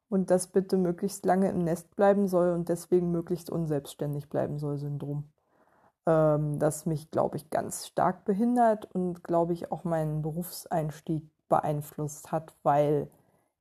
[0.09, 4.77] und das bitte möglichst lange im Nest bleiben soll und deswegen möglichst unselbstständig bleiben soll,
[4.77, 5.31] Syndrom.
[6.05, 12.31] Ähm, das mich, glaube ich, ganz stark behindert und, glaube ich, auch meinen Berufseinstieg beeinflusst
[12.31, 13.09] hat, weil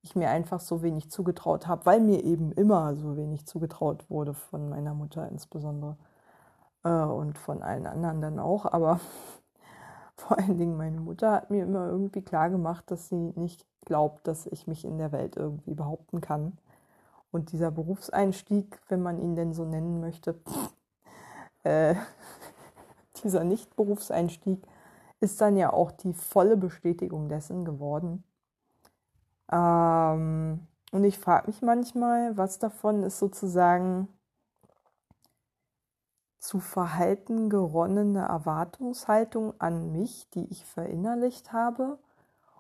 [0.05, 4.35] ich mir einfach so wenig zugetraut habe, weil mir eben immer so wenig zugetraut wurde
[4.35, 5.97] von meiner Mutter insbesondere
[6.85, 8.67] äh, und von allen anderen dann auch.
[8.67, 9.01] Aber
[10.17, 14.29] vor allen Dingen meine Mutter hat mir immer irgendwie klar gemacht, dass sie nicht glaubt,
[14.29, 16.59] dass ich mich in der Welt irgendwie behaupten kann.
[17.33, 20.39] Und dieser Berufseinstieg, wenn man ihn denn so nennen möchte,
[21.65, 21.95] äh,
[23.25, 24.63] dieser Nicht-Berufseinstieg,
[25.21, 28.23] ist dann ja auch die volle Bestätigung dessen geworden.
[29.51, 34.09] Ähm, und ich frage mich manchmal, was davon ist sozusagen
[36.39, 41.99] zu Verhalten geronnene Erwartungshaltung an mich, die ich verinnerlicht habe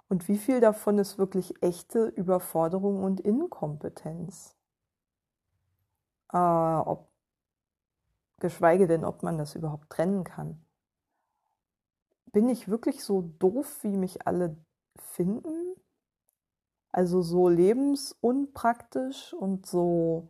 [0.08, 4.56] und wie viel davon ist wirklich echte Überforderung und Inkompetenz?
[6.32, 7.08] Äh, ob,
[8.40, 10.64] geschweige denn, ob man das überhaupt trennen kann.
[12.32, 14.56] Bin ich wirklich so doof, wie mich alle
[14.96, 15.76] finden?
[16.94, 20.28] Also so lebensunpraktisch und so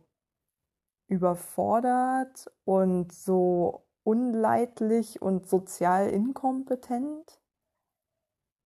[1.07, 7.39] überfordert und so unleidlich und sozial inkompetent?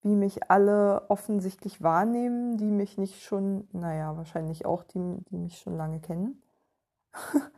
[0.02, 5.60] wie mich alle offensichtlich wahrnehmen, die mich nicht schon, naja, wahrscheinlich auch die, die mich
[5.60, 6.42] schon lange kennen.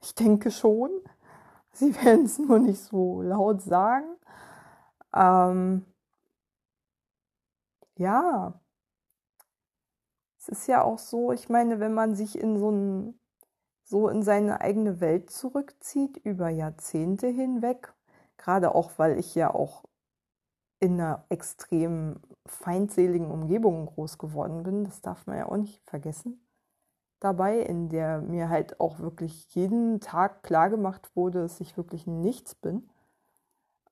[0.00, 0.90] ich denke schon.
[1.72, 4.06] Sie werden es nur nicht so laut sagen.
[5.12, 5.84] Ähm,
[7.96, 8.60] ja,
[10.48, 13.20] es ist ja auch so, ich meine, wenn man sich in so ein,
[13.84, 17.94] so in seine eigene Welt zurückzieht über Jahrzehnte hinweg,
[18.38, 19.84] gerade auch weil ich ja auch
[20.80, 24.84] in einer extrem feindseligen Umgebung groß geworden bin.
[24.84, 26.40] Das darf man ja auch nicht vergessen.
[27.20, 32.06] Dabei, in der mir halt auch wirklich jeden Tag klar gemacht wurde, dass ich wirklich
[32.06, 32.88] nichts bin.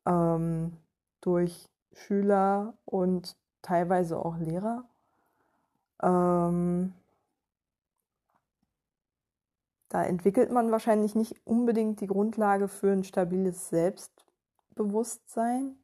[0.06, 0.76] Ähm,
[1.20, 4.84] durch Schüler und teilweise auch Lehrer.
[6.02, 6.92] Ähm,
[9.88, 15.76] da entwickelt man wahrscheinlich nicht unbedingt die Grundlage für ein stabiles Selbstbewusstsein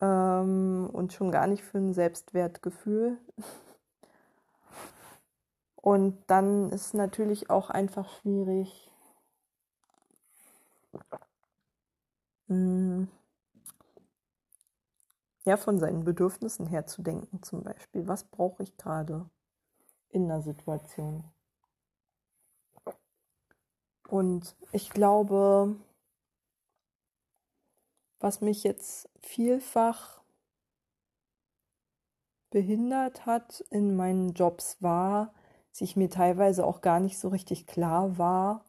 [0.00, 3.18] ähm, und schon gar nicht für ein Selbstwertgefühl.
[5.76, 8.90] Und dann ist natürlich auch einfach schwierig,
[12.48, 13.08] hm,
[15.46, 18.06] ja, von seinen Bedürfnissen her zu denken, zum Beispiel.
[18.08, 19.30] Was brauche ich gerade
[20.08, 21.24] in einer Situation?
[24.08, 25.76] Und ich glaube,
[28.18, 30.20] was mich jetzt vielfach
[32.50, 35.32] behindert hat in meinen Jobs war,
[35.70, 38.64] dass ich mir teilweise auch gar nicht so richtig klar war,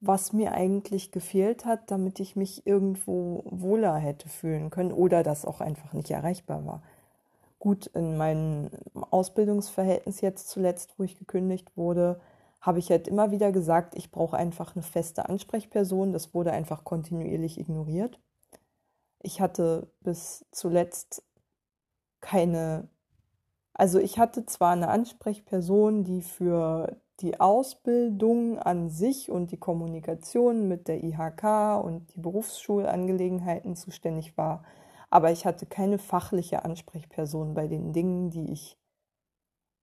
[0.00, 5.44] was mir eigentlich gefehlt hat, damit ich mich irgendwo wohler hätte fühlen können oder das
[5.44, 6.82] auch einfach nicht erreichbar war.
[7.58, 8.70] Gut, in meinem
[9.10, 12.18] Ausbildungsverhältnis jetzt zuletzt, wo ich gekündigt wurde,
[12.62, 16.12] habe ich halt immer wieder gesagt, ich brauche einfach eine feste Ansprechperson.
[16.12, 18.18] Das wurde einfach kontinuierlich ignoriert.
[19.22, 21.22] Ich hatte bis zuletzt
[22.20, 22.88] keine,
[23.74, 30.68] also ich hatte zwar eine Ansprechperson, die für die Ausbildung an sich und die Kommunikation
[30.68, 34.64] mit der IHK und die Berufsschulangelegenheiten zuständig war,
[35.10, 38.78] aber ich hatte keine fachliche Ansprechperson bei den Dingen, die ich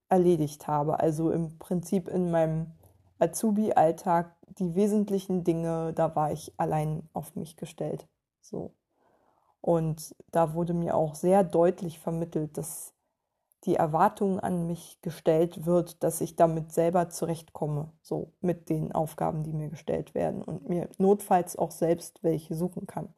[0.09, 0.99] erledigt habe.
[0.99, 2.71] Also im Prinzip in meinem
[3.19, 8.07] Azubi-Alltag die wesentlichen Dinge, da war ich allein auf mich gestellt.
[8.41, 8.73] So.
[9.61, 12.93] Und da wurde mir auch sehr deutlich vermittelt, dass
[13.65, 19.43] die Erwartung an mich gestellt wird, dass ich damit selber zurechtkomme, so mit den Aufgaben,
[19.43, 23.13] die mir gestellt werden und mir notfalls auch selbst welche suchen kann.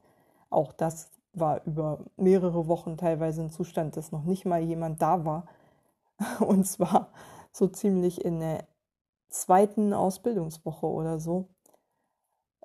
[0.49, 5.25] Auch das war über mehrere Wochen teilweise ein Zustand, dass noch nicht mal jemand da
[5.25, 5.45] war.
[6.39, 7.11] Und zwar
[7.51, 8.65] so ziemlich in der
[9.29, 11.49] zweiten Ausbildungswoche oder so,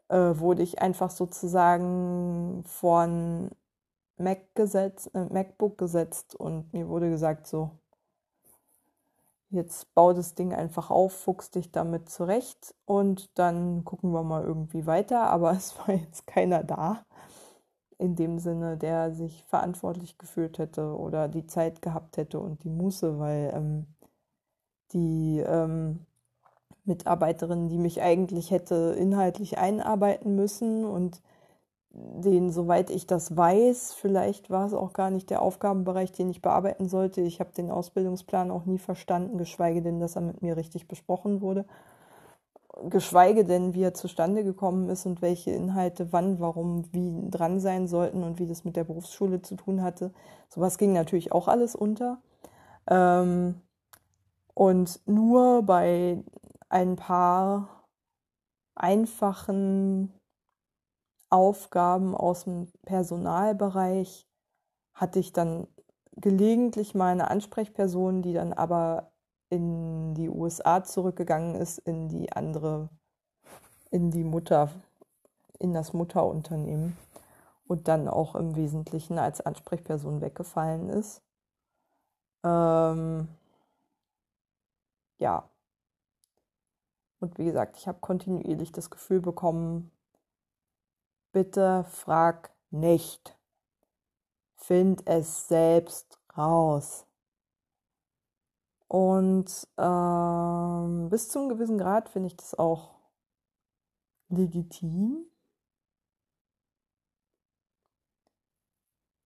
[0.08, 3.50] äh, wurde ich einfach sozusagen von
[4.16, 7.70] Mac gesetzt, äh, MacBook gesetzt und mir wurde gesagt, so,
[9.50, 14.44] jetzt bau das Ding einfach auf, fuchs dich damit zurecht und dann gucken wir mal
[14.44, 15.22] irgendwie weiter.
[15.30, 17.04] Aber es war jetzt keiner da,
[17.98, 22.70] in dem Sinne, der sich verantwortlich gefühlt hätte oder die Zeit gehabt hätte und die
[22.70, 23.86] Muße, weil ähm,
[24.92, 26.06] die ähm,
[26.84, 31.22] Mitarbeiterin, die mich eigentlich hätte inhaltlich einarbeiten müssen und
[31.96, 36.42] den, soweit ich das weiß, vielleicht war es auch gar nicht der Aufgabenbereich, den ich
[36.42, 37.20] bearbeiten sollte.
[37.20, 41.40] Ich habe den Ausbildungsplan auch nie verstanden, geschweige denn, dass er mit mir richtig besprochen
[41.40, 41.64] wurde.
[42.88, 47.86] Geschweige denn, wie er zustande gekommen ist und welche Inhalte wann, warum, wie dran sein
[47.86, 50.12] sollten und wie das mit der Berufsschule zu tun hatte.
[50.48, 52.18] Sowas ging natürlich auch alles unter.
[52.88, 53.60] Ähm,
[54.54, 56.24] und nur bei
[56.68, 57.84] ein paar
[58.74, 60.12] einfachen
[61.34, 64.24] Aufgaben aus dem Personalbereich
[64.94, 65.66] hatte ich dann
[66.12, 69.10] gelegentlich mal eine Ansprechperson, die dann aber
[69.50, 72.88] in die USA zurückgegangen ist, in die andere,
[73.90, 74.70] in die Mutter,
[75.58, 76.96] in das Mutterunternehmen
[77.66, 81.20] und dann auch im Wesentlichen als Ansprechperson weggefallen ist.
[82.44, 83.26] Ähm,
[85.18, 85.48] ja.
[87.18, 89.90] Und wie gesagt, ich habe kontinuierlich das Gefühl bekommen,
[91.34, 93.36] Bitte frag nicht.
[94.54, 97.06] Find es selbst raus.
[98.86, 102.94] Und ähm, bis zu einem gewissen Grad finde ich das auch
[104.28, 105.26] legitim.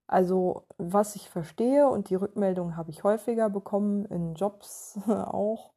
[0.06, 5.74] Also was ich verstehe und die Rückmeldung habe ich häufiger bekommen in Jobs auch,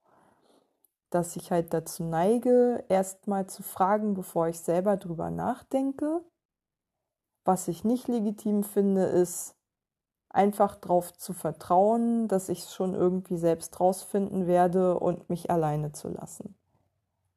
[1.11, 6.21] dass ich halt dazu neige, erstmal zu fragen, bevor ich selber drüber nachdenke.
[7.43, 9.55] Was ich nicht legitim finde, ist
[10.29, 15.91] einfach darauf zu vertrauen, dass ich es schon irgendwie selbst rausfinden werde und mich alleine
[15.91, 16.55] zu lassen.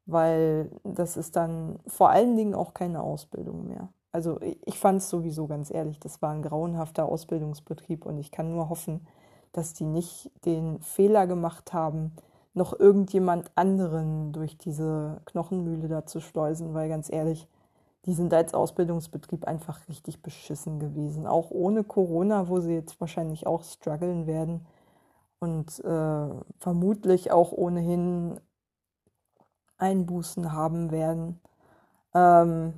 [0.07, 3.89] Weil das ist dann vor allen Dingen auch keine Ausbildung mehr.
[4.13, 8.53] Also ich fand es sowieso ganz ehrlich, das war ein grauenhafter Ausbildungsbetrieb und ich kann
[8.53, 9.09] nur hoffen,
[9.51, 12.13] dass die nicht den Fehler gemacht haben,
[12.55, 17.49] noch irgendjemand anderen durch diese Knochenmühle da zu schleusen, weil ganz ehrlich,
[18.07, 21.27] die sind als Ausbildungsbetrieb einfach richtig beschissen gewesen.
[21.27, 24.67] Auch ohne Corona, wo sie jetzt wahrscheinlich auch strugglen werden
[25.41, 26.29] und äh,
[26.59, 28.41] vermutlich auch ohnehin
[29.79, 31.41] Einbußen haben werden.
[32.15, 32.75] Ähm,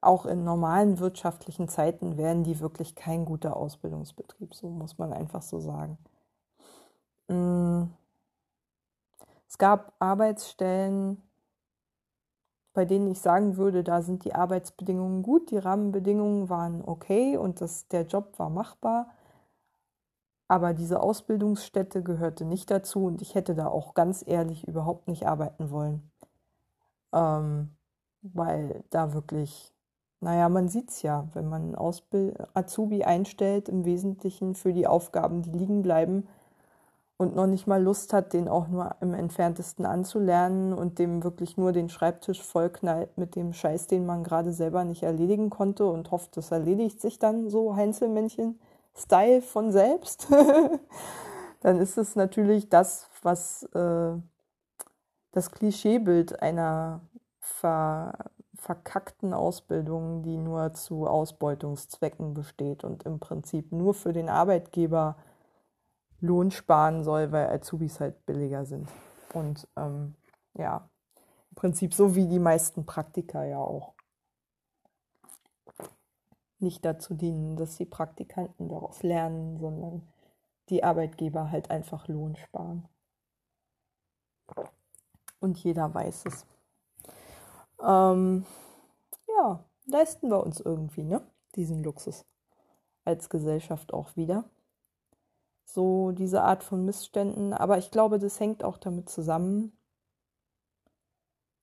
[0.00, 5.42] auch in normalen wirtschaftlichen Zeiten wären die wirklich kein guter Ausbildungsbetrieb, so muss man einfach
[5.42, 5.98] so sagen.
[9.48, 11.22] Es gab Arbeitsstellen,
[12.74, 17.60] bei denen ich sagen würde, da sind die Arbeitsbedingungen gut, die Rahmenbedingungen waren okay und
[17.60, 19.08] das, der Job war machbar.
[20.48, 25.26] Aber diese Ausbildungsstätte gehörte nicht dazu und ich hätte da auch ganz ehrlich überhaupt nicht
[25.26, 26.10] arbeiten wollen.
[27.12, 27.70] Ähm,
[28.22, 29.74] weil da wirklich,
[30.20, 35.42] naja, man sieht es ja, wenn man Ausbild Azubi einstellt, im Wesentlichen für die Aufgaben,
[35.42, 36.28] die liegen bleiben,
[37.18, 41.56] und noch nicht mal Lust hat, den auch nur im entferntesten anzulernen und dem wirklich
[41.56, 46.12] nur den Schreibtisch vollknallt mit dem Scheiß, den man gerade selber nicht erledigen konnte und
[46.12, 50.28] hofft, das erledigt sich dann so Heinzelmännchen-Style von selbst,
[51.60, 54.12] dann ist es natürlich das, was äh,
[55.32, 57.00] das Klischeebild einer
[57.40, 58.12] ver
[58.60, 65.16] verkackten Ausbildung, die nur zu Ausbeutungszwecken besteht und im Prinzip nur für den Arbeitgeber
[66.20, 68.88] Lohn sparen soll, weil Azubis halt billiger sind.
[69.34, 70.14] Und ähm,
[70.54, 70.88] ja,
[71.50, 73.94] im Prinzip so wie die meisten Praktika ja auch.
[76.58, 80.08] Nicht dazu dienen, dass die Praktikanten daraus lernen, sondern
[80.70, 82.88] die Arbeitgeber halt einfach Lohn sparen.
[85.40, 86.46] Und jeder weiß es.
[87.80, 88.44] Ähm,
[89.28, 91.22] ja, leisten wir uns irgendwie, ne?
[91.54, 92.24] Diesen Luxus.
[93.04, 94.44] Als Gesellschaft auch wieder
[95.68, 97.52] so diese Art von Missständen.
[97.52, 99.72] Aber ich glaube, das hängt auch damit zusammen,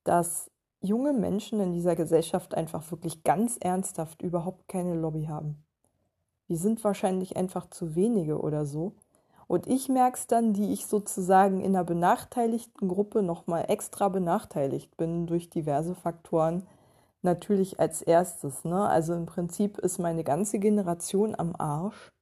[0.03, 5.65] dass junge Menschen in dieser Gesellschaft einfach wirklich ganz ernsthaft überhaupt keine Lobby haben.
[6.47, 8.93] Wir sind wahrscheinlich einfach zu wenige oder so.
[9.47, 14.95] Und ich merke es dann, die ich sozusagen in einer benachteiligten Gruppe nochmal extra benachteiligt
[14.97, 16.67] bin durch diverse Faktoren,
[17.23, 18.63] natürlich als erstes.
[18.65, 18.87] Ne?
[18.87, 22.14] Also im Prinzip ist meine ganze Generation am Arsch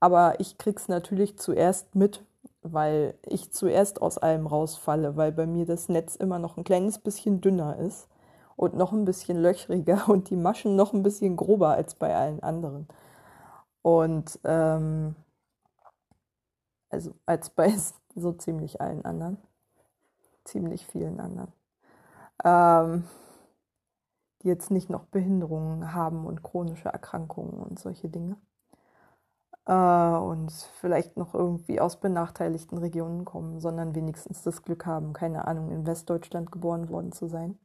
[0.00, 2.24] aber ich krieg's natürlich zuerst mit,
[2.62, 6.98] weil ich zuerst aus allem rausfalle, weil bei mir das Netz immer noch ein kleines
[6.98, 8.08] bisschen dünner ist
[8.56, 12.42] und noch ein bisschen löchriger und die Maschen noch ein bisschen grober als bei allen
[12.42, 12.88] anderen.
[13.82, 15.14] Und ähm,
[16.90, 17.72] also als bei
[18.14, 19.38] so ziemlich allen anderen,
[20.44, 21.52] ziemlich vielen anderen,
[22.44, 23.04] ähm,
[24.42, 28.36] die jetzt nicht noch Behinderungen haben und chronische Erkrankungen und solche Dinge
[29.66, 35.46] äh, und vielleicht noch irgendwie aus benachteiligten Regionen kommen, sondern wenigstens das Glück haben, keine
[35.46, 37.58] Ahnung, in Westdeutschland geboren worden zu sein.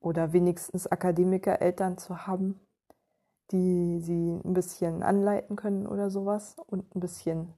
[0.00, 2.60] Oder wenigstens Akademikereltern zu haben,
[3.50, 7.54] die sie ein bisschen anleiten können oder sowas und ein bisschen.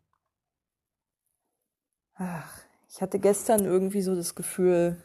[2.14, 5.03] Ach, ich hatte gestern irgendwie so das Gefühl,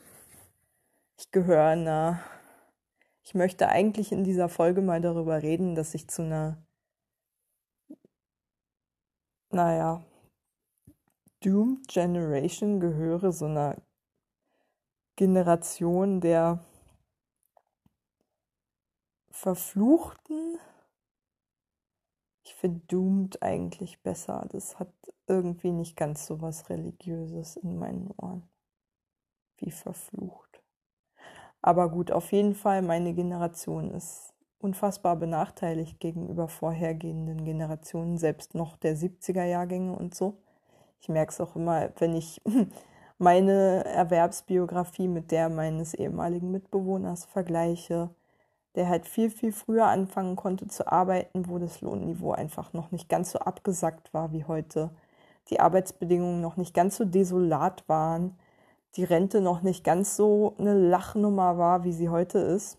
[1.17, 2.19] ich gehöre einer.
[3.23, 6.57] Ich möchte eigentlich in dieser Folge mal darüber reden, dass ich zu einer
[9.53, 10.03] naja,
[11.41, 13.75] Doomed Generation gehöre so einer
[15.15, 16.63] Generation der
[19.31, 20.59] Verfluchten.
[22.43, 24.47] Ich finde Doomed eigentlich besser.
[24.51, 24.93] Das hat
[25.27, 28.47] irgendwie nicht ganz so was Religiöses in meinen Ohren
[29.57, 30.61] wie verflucht.
[31.61, 34.30] Aber gut, auf jeden Fall, meine Generation ist
[34.63, 40.37] unfassbar benachteiligt gegenüber vorhergehenden Generationen, selbst noch der 70er Jahrgänge und so.
[41.01, 42.41] Ich merke es auch immer, wenn ich
[43.17, 48.09] meine Erwerbsbiografie mit der meines ehemaligen Mitbewohners vergleiche,
[48.75, 53.09] der halt viel, viel früher anfangen konnte zu arbeiten, wo das Lohnniveau einfach noch nicht
[53.09, 54.91] ganz so abgesackt war wie heute,
[55.49, 58.37] die Arbeitsbedingungen noch nicht ganz so desolat waren,
[58.95, 62.77] die Rente noch nicht ganz so eine Lachnummer war, wie sie heute ist.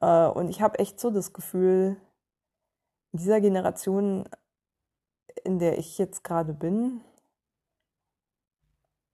[0.00, 1.96] Äh, und ich habe echt so das Gefühl,
[3.12, 4.28] in dieser Generation,
[5.44, 7.00] in der ich jetzt gerade bin,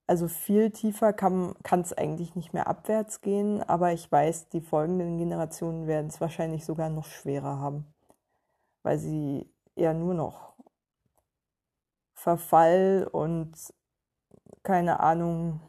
[0.07, 5.19] also viel tiefer kann es eigentlich nicht mehr abwärts gehen, aber ich weiß, die folgenden
[5.19, 7.87] Generationen werden es wahrscheinlich sogar noch schwerer haben,
[8.83, 10.55] weil sie eher nur noch
[12.15, 13.73] Verfall und
[14.63, 15.61] keine Ahnung,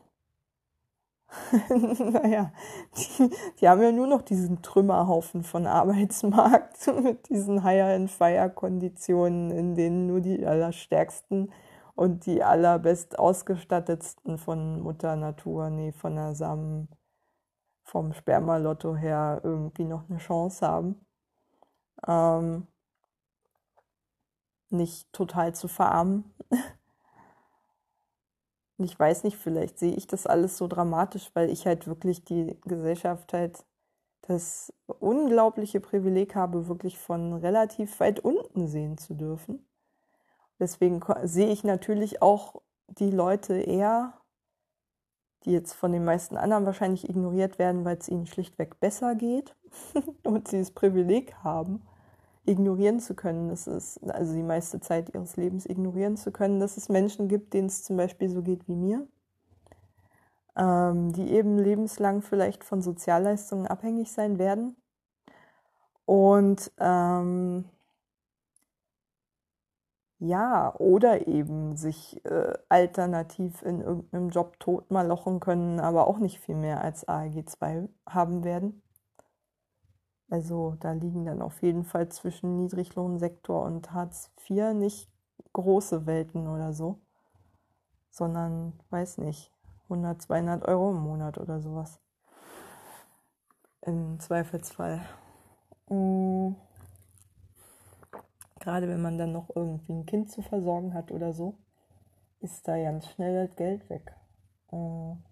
[1.70, 2.52] naja,
[2.96, 3.30] die,
[3.60, 10.22] die, haben ja nur noch diesen Trümmerhaufen von Arbeitsmarkt mit diesen Higher-and-Fire-Konditionen, in denen nur
[10.22, 11.52] die Allerstärksten
[11.96, 16.90] und die allerbest ausgestattetsten von Mutter Natur, nee, von der Samen,
[17.84, 21.06] vom Spermalotto her irgendwie noch eine Chance haben.
[22.08, 22.68] Ähm,
[24.70, 26.34] nicht total zu verarmen.
[28.78, 32.24] Und ich weiß nicht, vielleicht sehe ich das alles so dramatisch, weil ich halt wirklich
[32.24, 33.66] die Gesellschaft halt
[34.28, 39.66] das unglaubliche Privileg habe, wirklich von relativ weit unten sehen zu dürfen.
[40.60, 44.14] Deswegen sehe ich natürlich auch die Leute eher,
[45.44, 49.56] die jetzt von den meisten anderen wahrscheinlich ignoriert werden, weil es ihnen schlichtweg besser geht
[50.24, 51.82] und sie das Privileg haben,
[52.46, 56.78] ignorieren zu können, dass es, also die meiste Zeit ihres Lebens ignorieren zu können, dass
[56.78, 59.08] es Menschen gibt, denen es zum Beispiel so geht wie mir,
[60.58, 64.76] ähm, die eben lebenslang vielleicht von Sozialleistungen abhängig sein werden.
[66.06, 67.66] Und ähm,
[70.26, 76.56] Ja, oder eben sich äh, alternativ in irgendeinem Job totmalochen können, aber auch nicht viel
[76.56, 78.82] mehr als ALG 2 haben werden.
[80.34, 85.08] Also da liegen dann auf jeden Fall zwischen Niedriglohnsektor und Hartz IV nicht
[85.54, 86.98] große Welten oder so,
[88.10, 89.54] sondern, weiß nicht,
[89.84, 92.00] 100, 200 Euro im Monat oder sowas.
[93.82, 95.02] Im Zweifelsfall.
[95.88, 96.56] Mhm.
[98.60, 101.60] Gerade wenn man dann noch irgendwie ein Kind zu versorgen hat oder so,
[102.40, 104.16] ist da ganz schnell das Geld weg.
[104.72, 105.24] Mhm.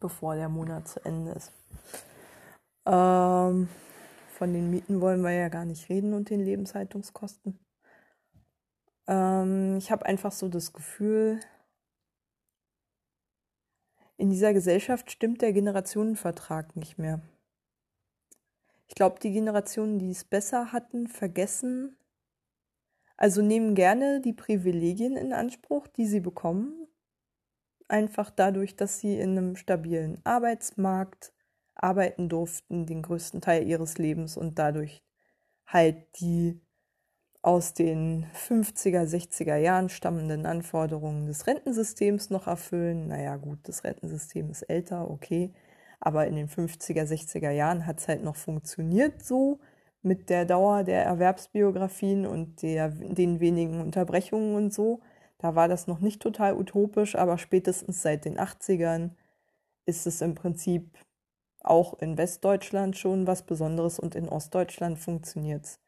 [0.00, 1.52] Bevor der Monat zu Ende ist.
[2.86, 3.68] Ähm,
[4.30, 7.58] von den Mieten wollen wir ja gar nicht reden und den Lebenshaltungskosten.
[9.06, 11.40] Ähm, ich habe einfach so das Gefühl,
[14.16, 17.20] in dieser Gesellschaft stimmt der Generationenvertrag nicht mehr.
[18.88, 21.96] Ich glaube, die Generationen, die es besser hatten, vergessen,
[23.16, 26.86] also nehmen gerne die Privilegien in Anspruch, die sie bekommen,
[27.90, 31.32] einfach dadurch, dass sie in einem stabilen Arbeitsmarkt
[31.74, 35.02] arbeiten durften, den größten Teil ihres Lebens und dadurch
[35.66, 36.60] halt die
[37.42, 43.08] aus den 50er, 60er Jahren stammenden Anforderungen des Rentensystems noch erfüllen.
[43.08, 45.52] Naja, gut, das Rentensystem ist älter, okay.
[46.00, 49.60] Aber in den 50er, 60er Jahren hat es halt noch funktioniert so
[50.02, 55.00] mit der Dauer der Erwerbsbiografien und der, den wenigen Unterbrechungen und so.
[55.40, 59.10] Da war das noch nicht total utopisch, aber spätestens seit den 80ern
[59.86, 60.98] ist es im Prinzip
[61.60, 65.80] auch in Westdeutschland schon was Besonderes und in Ostdeutschland funktioniert es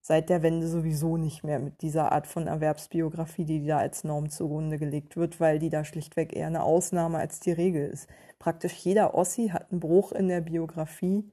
[0.00, 4.30] seit der Wende sowieso nicht mehr mit dieser Art von Erwerbsbiografie, die da als Norm
[4.30, 8.08] zugrunde gelegt wird, weil die da schlichtweg eher eine Ausnahme als die Regel ist.
[8.38, 11.30] Praktisch jeder Ossi hat einen Bruch in der Biografie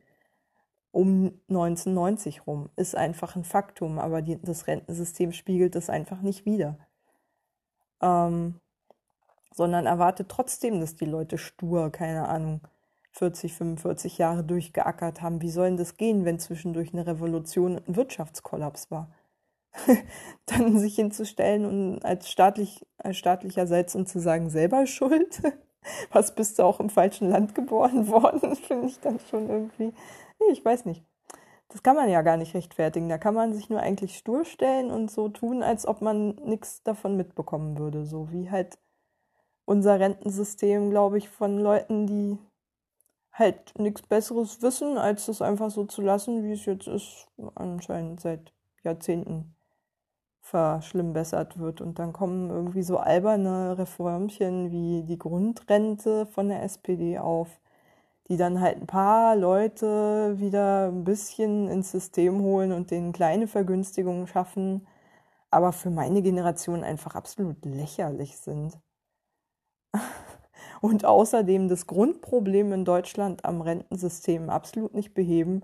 [0.91, 2.70] um 1990 rum.
[2.76, 6.78] Ist einfach ein Faktum, aber die, das Rentensystem spiegelt das einfach nicht wider.
[8.02, 8.60] Ähm,
[9.54, 12.62] sondern erwartet trotzdem, dass die Leute stur, keine Ahnung,
[13.14, 15.41] 40, 45 Jahre durchgeackert haben.
[15.41, 19.10] Wie soll denn das gehen, wenn zwischendurch eine Revolution und ein Wirtschaftskollaps war?
[20.45, 25.41] Dann sich hinzustellen und als, staatlich, als staatlicherseits und zu sagen, selber schuld?
[26.12, 28.56] Was bist du auch im falschen Land geboren worden?
[28.56, 29.93] Finde ich dann schon irgendwie,
[30.39, 31.04] nee, ich weiß nicht.
[31.70, 33.09] Das kann man ja gar nicht rechtfertigen.
[33.09, 36.82] Da kann man sich nur eigentlich stur stellen und so tun, als ob man nichts
[36.84, 38.05] davon mitbekommen würde.
[38.05, 38.78] So wie halt
[39.65, 42.39] unser Rentensystem, glaube ich, von Leuten, die
[43.34, 48.22] halt nichts Besseres wissen, als das einfach so zu lassen, wie es jetzt ist, anscheinend
[48.22, 48.53] seit
[48.84, 49.55] Jahrzehnten
[50.39, 51.82] verschlimmbessert wird.
[51.82, 57.59] Und dann kommen irgendwie so alberne Reformchen wie die Grundrente von der SPD auf,
[58.28, 63.47] die dann halt ein paar Leute wieder ein bisschen ins System holen und denen kleine
[63.47, 64.86] Vergünstigungen schaffen,
[65.49, 68.78] aber für meine Generation einfach absolut lächerlich sind
[70.82, 75.63] und außerdem das Grundproblem in Deutschland am Rentensystem absolut nicht beheben.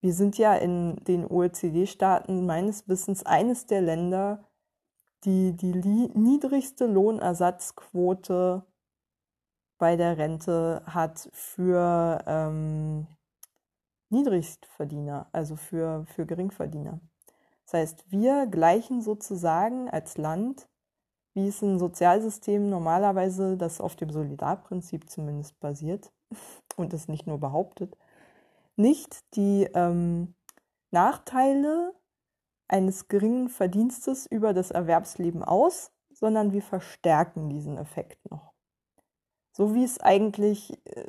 [0.00, 4.44] Wir sind ja in den OECD-Staaten meines Wissens eines der Länder,
[5.24, 5.72] die die
[6.14, 8.64] niedrigste Lohnersatzquote
[9.78, 13.06] bei der Rente hat für ähm,
[14.10, 17.00] Niedrigstverdiener, also für, für Geringverdiener.
[17.64, 20.68] Das heißt, wir gleichen sozusagen als Land
[21.38, 26.12] wie es ein Sozialsystem normalerweise, das auf dem Solidarprinzip zumindest basiert
[26.76, 27.96] und es nicht nur behauptet,
[28.76, 30.34] nicht die ähm,
[30.90, 31.94] Nachteile
[32.66, 38.47] eines geringen Verdienstes über das Erwerbsleben aus, sondern wir verstärken diesen Effekt noch.
[39.58, 41.04] So wie es eigentlich, äh,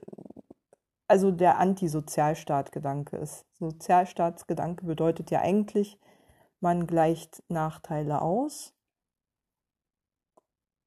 [1.08, 3.46] also der Antisozialstaat-Gedanke ist.
[3.54, 5.98] Sozialstaatsgedanke bedeutet ja eigentlich,
[6.60, 8.74] man gleicht Nachteile aus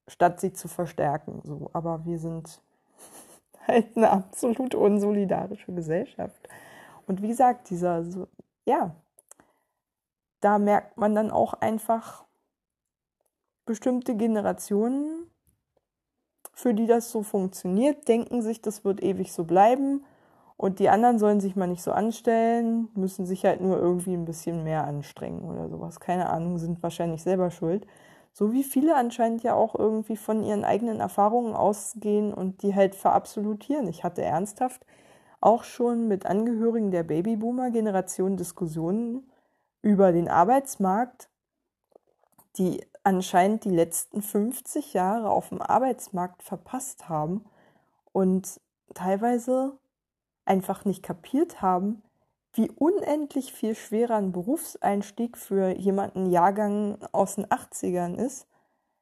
[0.09, 1.41] statt sie zu verstärken.
[1.45, 1.71] So.
[1.73, 2.63] Aber wir sind
[3.67, 6.49] halt eine absolut unsolidarische Gesellschaft.
[7.07, 8.29] Und wie gesagt, dieser, so,
[8.65, 8.95] ja,
[10.41, 12.25] da merkt man dann auch einfach
[13.65, 15.31] bestimmte Generationen,
[16.53, 20.05] für die das so funktioniert, denken sich, das wird ewig so bleiben.
[20.57, 24.25] Und die anderen sollen sich mal nicht so anstellen, müssen sich halt nur irgendwie ein
[24.25, 25.99] bisschen mehr anstrengen oder sowas.
[25.99, 27.87] Keine Ahnung, sind wahrscheinlich selber schuld
[28.33, 32.95] so wie viele anscheinend ja auch irgendwie von ihren eigenen Erfahrungen ausgehen und die halt
[32.95, 33.87] verabsolutieren.
[33.89, 34.87] Ich hatte ernsthaft
[35.41, 39.31] auch schon mit Angehörigen der Babyboomer-Generation Diskussionen
[39.83, 41.29] über den Arbeitsmarkt,
[42.57, 47.45] die anscheinend die letzten 50 Jahre auf dem Arbeitsmarkt verpasst haben
[48.13, 48.61] und
[48.95, 49.79] teilweise
[50.45, 52.03] einfach nicht kapiert haben,
[52.55, 58.47] wie unendlich viel schwerer ein Berufseinstieg für jemanden Jahrgang aus den 80ern ist,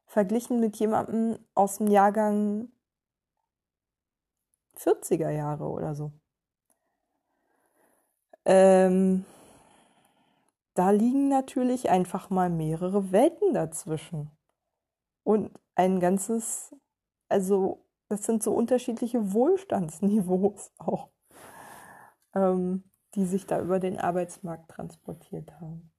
[0.06, 2.68] verglichen mit jemandem aus dem Jahrgang
[4.76, 6.12] 40er Jahre oder so.
[8.44, 9.24] Ähm,
[10.74, 14.30] da liegen natürlich einfach mal mehrere Welten dazwischen.
[15.24, 16.74] Und ein ganzes,
[17.28, 21.10] also das sind so unterschiedliche Wohlstandsniveaus auch,
[22.34, 25.92] ähm, die sich da über den Arbeitsmarkt transportiert haben.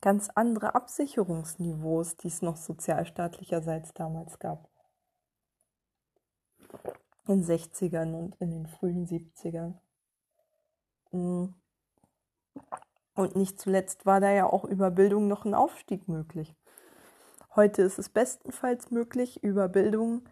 [0.00, 4.70] Ganz andere Absicherungsniveaus, die es noch sozialstaatlicherseits damals gab.
[7.26, 9.74] In den 60ern und in den frühen 70ern.
[11.10, 11.54] Mhm.
[13.14, 16.54] Und nicht zuletzt war da ja auch über Bildung noch ein Aufstieg möglich.
[17.56, 20.28] Heute ist es bestenfalls möglich, über Bildung,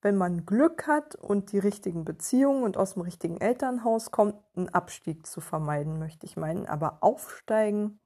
[0.00, 4.70] wenn man Glück hat und die richtigen Beziehungen und aus dem richtigen Elternhaus kommt, einen
[4.70, 6.66] Abstieg zu vermeiden, möchte ich meinen.
[6.66, 7.98] Aber aufsteigen,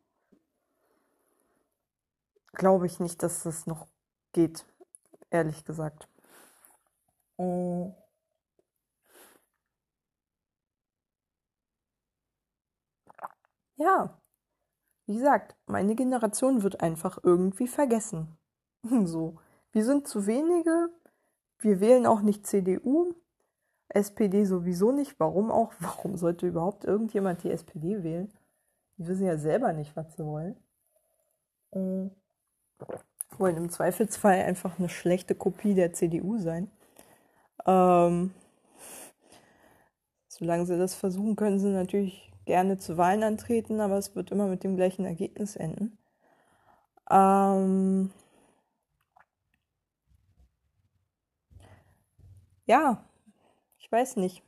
[2.53, 3.86] glaube ich nicht, dass das noch
[4.32, 4.66] geht,
[5.30, 6.09] ehrlich gesagt.
[7.36, 7.94] Oh.
[13.81, 14.20] Ja,
[15.07, 18.37] wie gesagt, meine Generation wird einfach irgendwie vergessen.
[19.05, 19.37] So,
[19.72, 20.89] wir sind zu wenige,
[21.59, 23.14] wir wählen auch nicht CDU,
[23.89, 25.18] SPD sowieso nicht.
[25.18, 25.72] Warum auch?
[25.81, 28.31] Warum sollte überhaupt irgendjemand die SPD wählen?
[28.99, 30.57] Die wissen ja selber nicht, was sie wollen.
[31.70, 32.12] Und
[33.39, 36.70] wollen im Zweifelsfall einfach eine schlechte Kopie der CDU sein.
[37.66, 38.35] Ähm,
[40.28, 44.47] solange sie das versuchen, können sie natürlich gerne zu Wahlen antreten, aber es wird immer
[44.47, 45.99] mit dem gleichen Ergebnis enden.
[47.11, 48.11] Ähm
[52.66, 53.05] ja,
[53.78, 54.43] ich weiß nicht.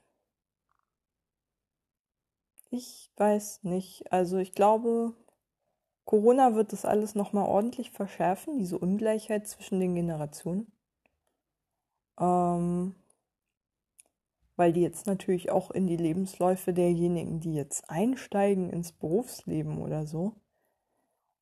[2.71, 4.11] Ich weiß nicht.
[4.13, 5.15] Also ich glaube,
[6.05, 10.73] Corona wird das alles nochmal ordentlich verschärfen, diese Ungleichheit zwischen den Generationen.
[12.19, 12.95] Ähm
[14.57, 20.07] weil die jetzt natürlich auch in die Lebensläufe derjenigen, die jetzt einsteigen ins Berufsleben oder
[20.07, 20.35] so,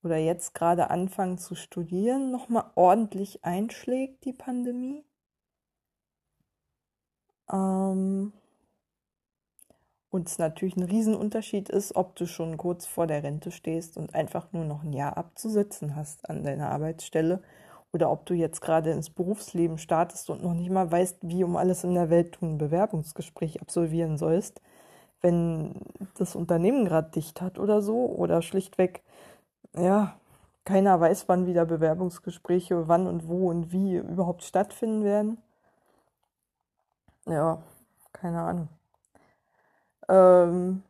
[0.03, 5.05] oder jetzt gerade anfangen zu studieren, nochmal ordentlich einschlägt, die Pandemie.
[7.53, 8.33] Ähm
[10.11, 14.15] und es natürlich ein Riesenunterschied ist, ob du schon kurz vor der Rente stehst und
[14.15, 17.43] einfach nur noch ein Jahr abzusitzen hast an deiner Arbeitsstelle
[17.93, 21.57] oder ob du jetzt gerade ins Berufsleben startest und noch nicht mal weißt, wie um
[21.57, 24.61] alles in der Welt du ein Bewerbungsgespräch absolvieren sollst,
[25.23, 25.75] wenn
[26.19, 29.03] das Unternehmen gerade dicht hat oder so oder schlichtweg,
[29.77, 30.17] ja,
[30.65, 35.39] keiner weiß, wann wieder Bewerbungsgespräche, wann und wo und wie überhaupt stattfinden werden.
[37.27, 37.63] Ja,
[38.13, 38.69] keine Ahnung.
[40.09, 40.83] Ähm,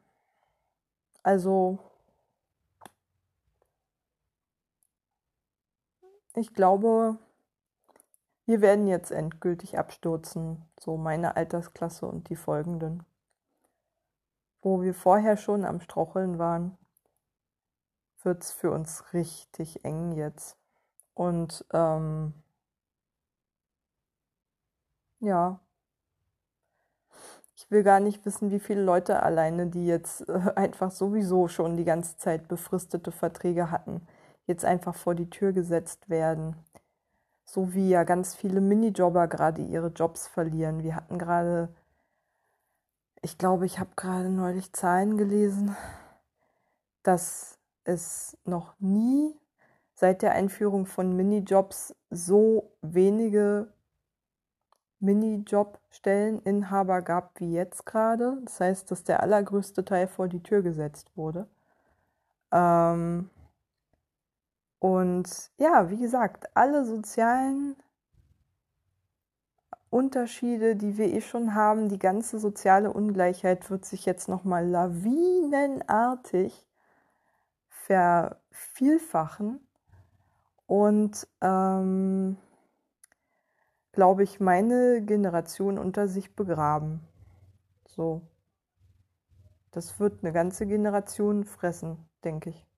[1.22, 1.78] also
[6.35, 7.18] Ich glaube,
[8.47, 13.05] wir werden jetzt endgültig abstürzen, so meine Altersklasse und die folgenden.
[14.62, 16.76] Wo wir vorher schon am Straucheln waren,
[18.22, 20.57] wird es für uns richtig eng jetzt.
[21.14, 22.35] Und ähm,
[25.20, 25.61] ja,
[27.55, 31.76] ich will gar nicht wissen, wie viele Leute alleine, die jetzt äh, einfach sowieso schon
[31.76, 34.07] die ganze Zeit befristete Verträge hatten,
[34.51, 36.57] jetzt einfach vor die Tür gesetzt werden.
[37.44, 40.82] So wie ja ganz viele Minijobber gerade ihre Jobs verlieren.
[40.82, 41.74] Wir hatten gerade,
[43.22, 45.76] ich glaube, ich habe gerade neulich Zahlen gelesen,
[47.03, 49.34] dass es noch nie
[49.94, 53.72] seit der Einführung von Minijobs so wenige
[55.01, 58.38] Minijobstelleninhaber gab wie jetzt gerade.
[58.44, 61.48] Das heißt, dass der allergrößte Teil vor die Tür gesetzt wurde.
[62.53, 63.30] Ähm,
[64.81, 67.76] und ja, wie gesagt, alle sozialen
[69.91, 76.66] Unterschiede, die wir eh schon haben, die ganze soziale Ungleichheit wird sich jetzt nochmal lawinenartig
[77.68, 79.61] vervielfachen.
[80.66, 82.37] Und ähm,
[83.93, 87.01] glaube ich, meine Generation unter sich begraben.
[87.87, 88.22] So.
[89.72, 92.69] Das wird eine ganze Generation fressen, denke ich.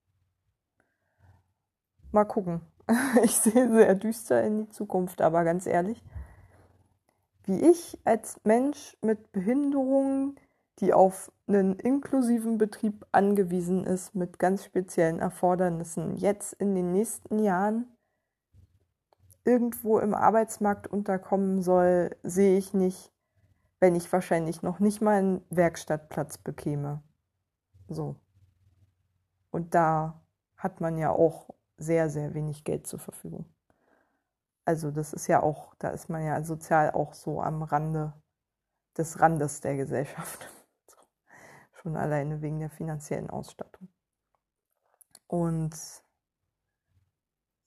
[2.13, 2.61] Mal gucken.
[3.23, 6.03] Ich sehe sehr düster in die Zukunft, aber ganz ehrlich,
[7.45, 10.39] wie ich als Mensch mit Behinderungen,
[10.79, 17.39] die auf einen inklusiven Betrieb angewiesen ist, mit ganz speziellen Erfordernissen, jetzt in den nächsten
[17.39, 17.87] Jahren
[19.43, 23.11] irgendwo im Arbeitsmarkt unterkommen soll, sehe ich nicht,
[23.79, 27.01] wenn ich wahrscheinlich noch nicht mal einen Werkstattplatz bekäme.
[27.87, 28.17] So.
[29.49, 30.21] Und da
[30.57, 31.49] hat man ja auch
[31.83, 33.45] sehr, sehr wenig Geld zur Verfügung.
[34.65, 38.13] Also das ist ja auch, da ist man ja sozial auch so am Rande
[38.97, 40.49] des Randes der Gesellschaft.
[40.87, 40.97] So.
[41.81, 43.87] Schon alleine wegen der finanziellen Ausstattung.
[45.27, 45.73] Und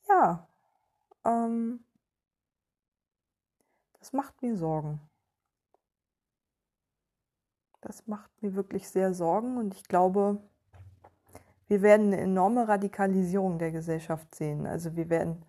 [0.07, 0.47] ja,
[1.25, 1.83] ähm,
[3.99, 5.01] das macht mir Sorgen.
[7.81, 10.41] Das macht mir wirklich sehr Sorgen und ich glaube,
[11.67, 14.65] wir werden eine enorme Radikalisierung der Gesellschaft sehen.
[14.65, 15.43] Also wir werden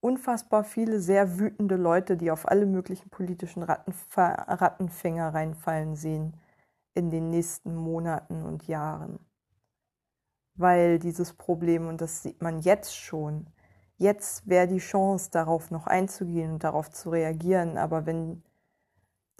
[0.00, 6.34] unfassbar viele sehr wütende Leute, die auf alle möglichen politischen Rattenfänger reinfallen sehen
[6.94, 9.18] in den nächsten Monaten und Jahren.
[10.54, 13.46] Weil dieses Problem, und das sieht man jetzt schon,
[13.96, 18.42] jetzt wäre die Chance, darauf noch einzugehen und darauf zu reagieren, aber wenn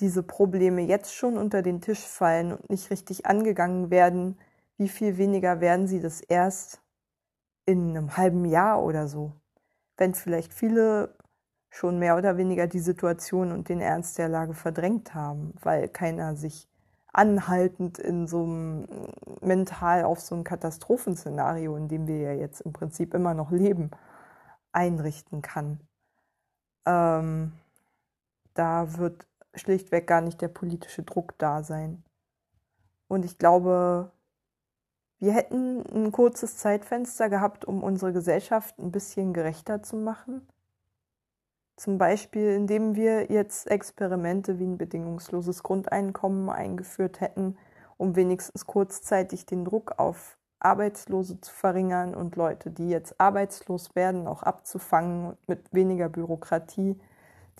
[0.01, 4.39] diese Probleme jetzt schon unter den Tisch fallen und nicht richtig angegangen werden,
[4.83, 6.83] wie viel weniger werden sie das erst
[7.65, 9.33] in einem halben Jahr oder so?
[10.03, 11.15] wenn vielleicht viele
[11.71, 16.35] schon mehr oder weniger die Situation und den Ernst der Lage verdrängt haben, weil keiner
[16.35, 16.69] sich
[17.13, 18.89] anhaltend in so einem
[19.41, 23.91] mental auf so ein Katastrophenszenario, in dem wir ja jetzt im Prinzip immer noch leben,
[24.73, 25.81] einrichten kann.
[26.85, 27.53] Ähm,
[28.55, 32.03] da wird schlichtweg gar nicht der politische Druck da sein.
[33.09, 34.11] Und ich glaube,
[35.23, 40.49] wir hätten ein kurzes Zeitfenster gehabt, um unsere Gesellschaft ein bisschen gerechter zu machen.
[41.77, 47.57] Zum Beispiel, indem wir jetzt Experimente wie ein bedingungsloses Grundeinkommen eingeführt hätten,
[47.99, 54.27] um wenigstens kurzzeitig den Druck auf Arbeitslose zu verringern und Leute, die jetzt arbeitslos werden,
[54.27, 56.99] auch abzufangen und mit weniger Bürokratie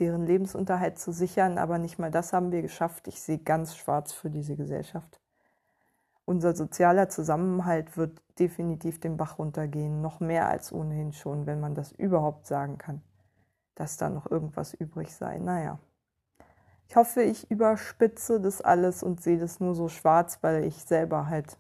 [0.01, 1.59] deren Lebensunterhalt zu sichern.
[1.59, 3.07] Aber nicht mal das haben wir geschafft.
[3.07, 5.22] Ich sehe ganz schwarz für diese Gesellschaft
[6.25, 11.75] unser sozialer Zusammenhalt wird definitiv den Bach runtergehen, noch mehr als ohnehin schon, wenn man
[11.75, 13.03] das überhaupt sagen kann,
[13.75, 15.39] dass da noch irgendwas übrig sei.
[15.39, 15.79] Naja.
[16.89, 21.27] Ich hoffe, ich überspitze das alles und sehe das nur so schwarz, weil ich selber
[21.27, 21.59] halt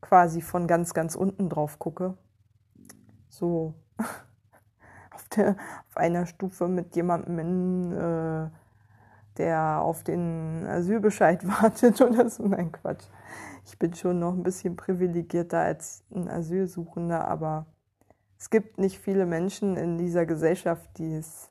[0.00, 2.16] quasi von ganz, ganz unten drauf gucke.
[3.28, 3.74] So
[5.14, 5.56] auf, der,
[5.88, 8.50] auf einer Stufe mit jemandem in, äh,
[9.40, 12.46] der auf den Asylbescheid wartet oder so.
[12.46, 13.06] Nein, Quatsch
[13.70, 17.66] ich bin schon noch ein bisschen privilegierter als ein Asylsuchender, aber
[18.38, 21.50] es gibt nicht viele Menschen in dieser Gesellschaft, die es,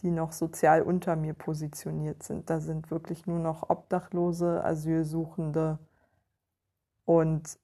[0.00, 2.50] die noch sozial unter mir positioniert sind.
[2.50, 5.78] Da sind wirklich nur noch Obdachlose, Asylsuchende
[7.04, 7.58] und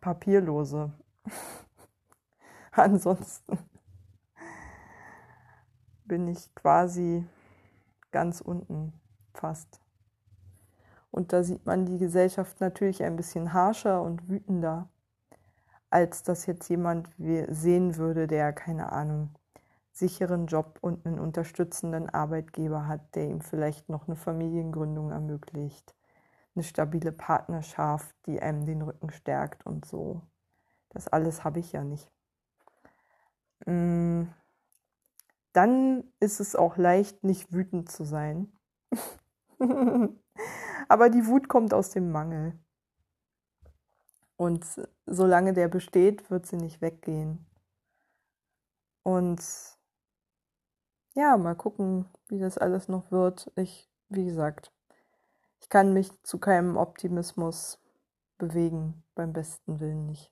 [0.00, 0.92] Papierlose.
[2.70, 3.58] Ansonsten
[6.04, 7.26] bin ich quasi
[8.10, 8.92] ganz unten
[9.34, 9.80] fast.
[11.10, 14.88] Und da sieht man die Gesellschaft natürlich ein bisschen harscher und wütender,
[15.88, 19.30] als das jetzt jemand sehen würde, der, keine Ahnung,
[19.92, 25.94] sicheren Job und einen unterstützenden Arbeitgeber hat, der ihm vielleicht noch eine Familiengründung ermöglicht,
[26.54, 30.20] eine stabile Partnerschaft, die einem den Rücken stärkt und so.
[30.90, 32.10] Das alles habe ich ja nicht.
[33.64, 34.24] Mm.
[35.56, 38.52] Dann ist es auch leicht, nicht wütend zu sein.
[40.88, 42.58] Aber die Wut kommt aus dem Mangel.
[44.36, 44.66] Und
[45.06, 47.46] solange der besteht, wird sie nicht weggehen.
[49.02, 49.42] Und
[51.14, 53.50] ja, mal gucken, wie das alles noch wird.
[53.56, 54.70] Ich, wie gesagt,
[55.60, 57.80] ich kann mich zu keinem Optimismus
[58.36, 60.30] bewegen, beim besten Willen nicht.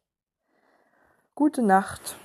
[1.35, 2.19] Gute Nacht.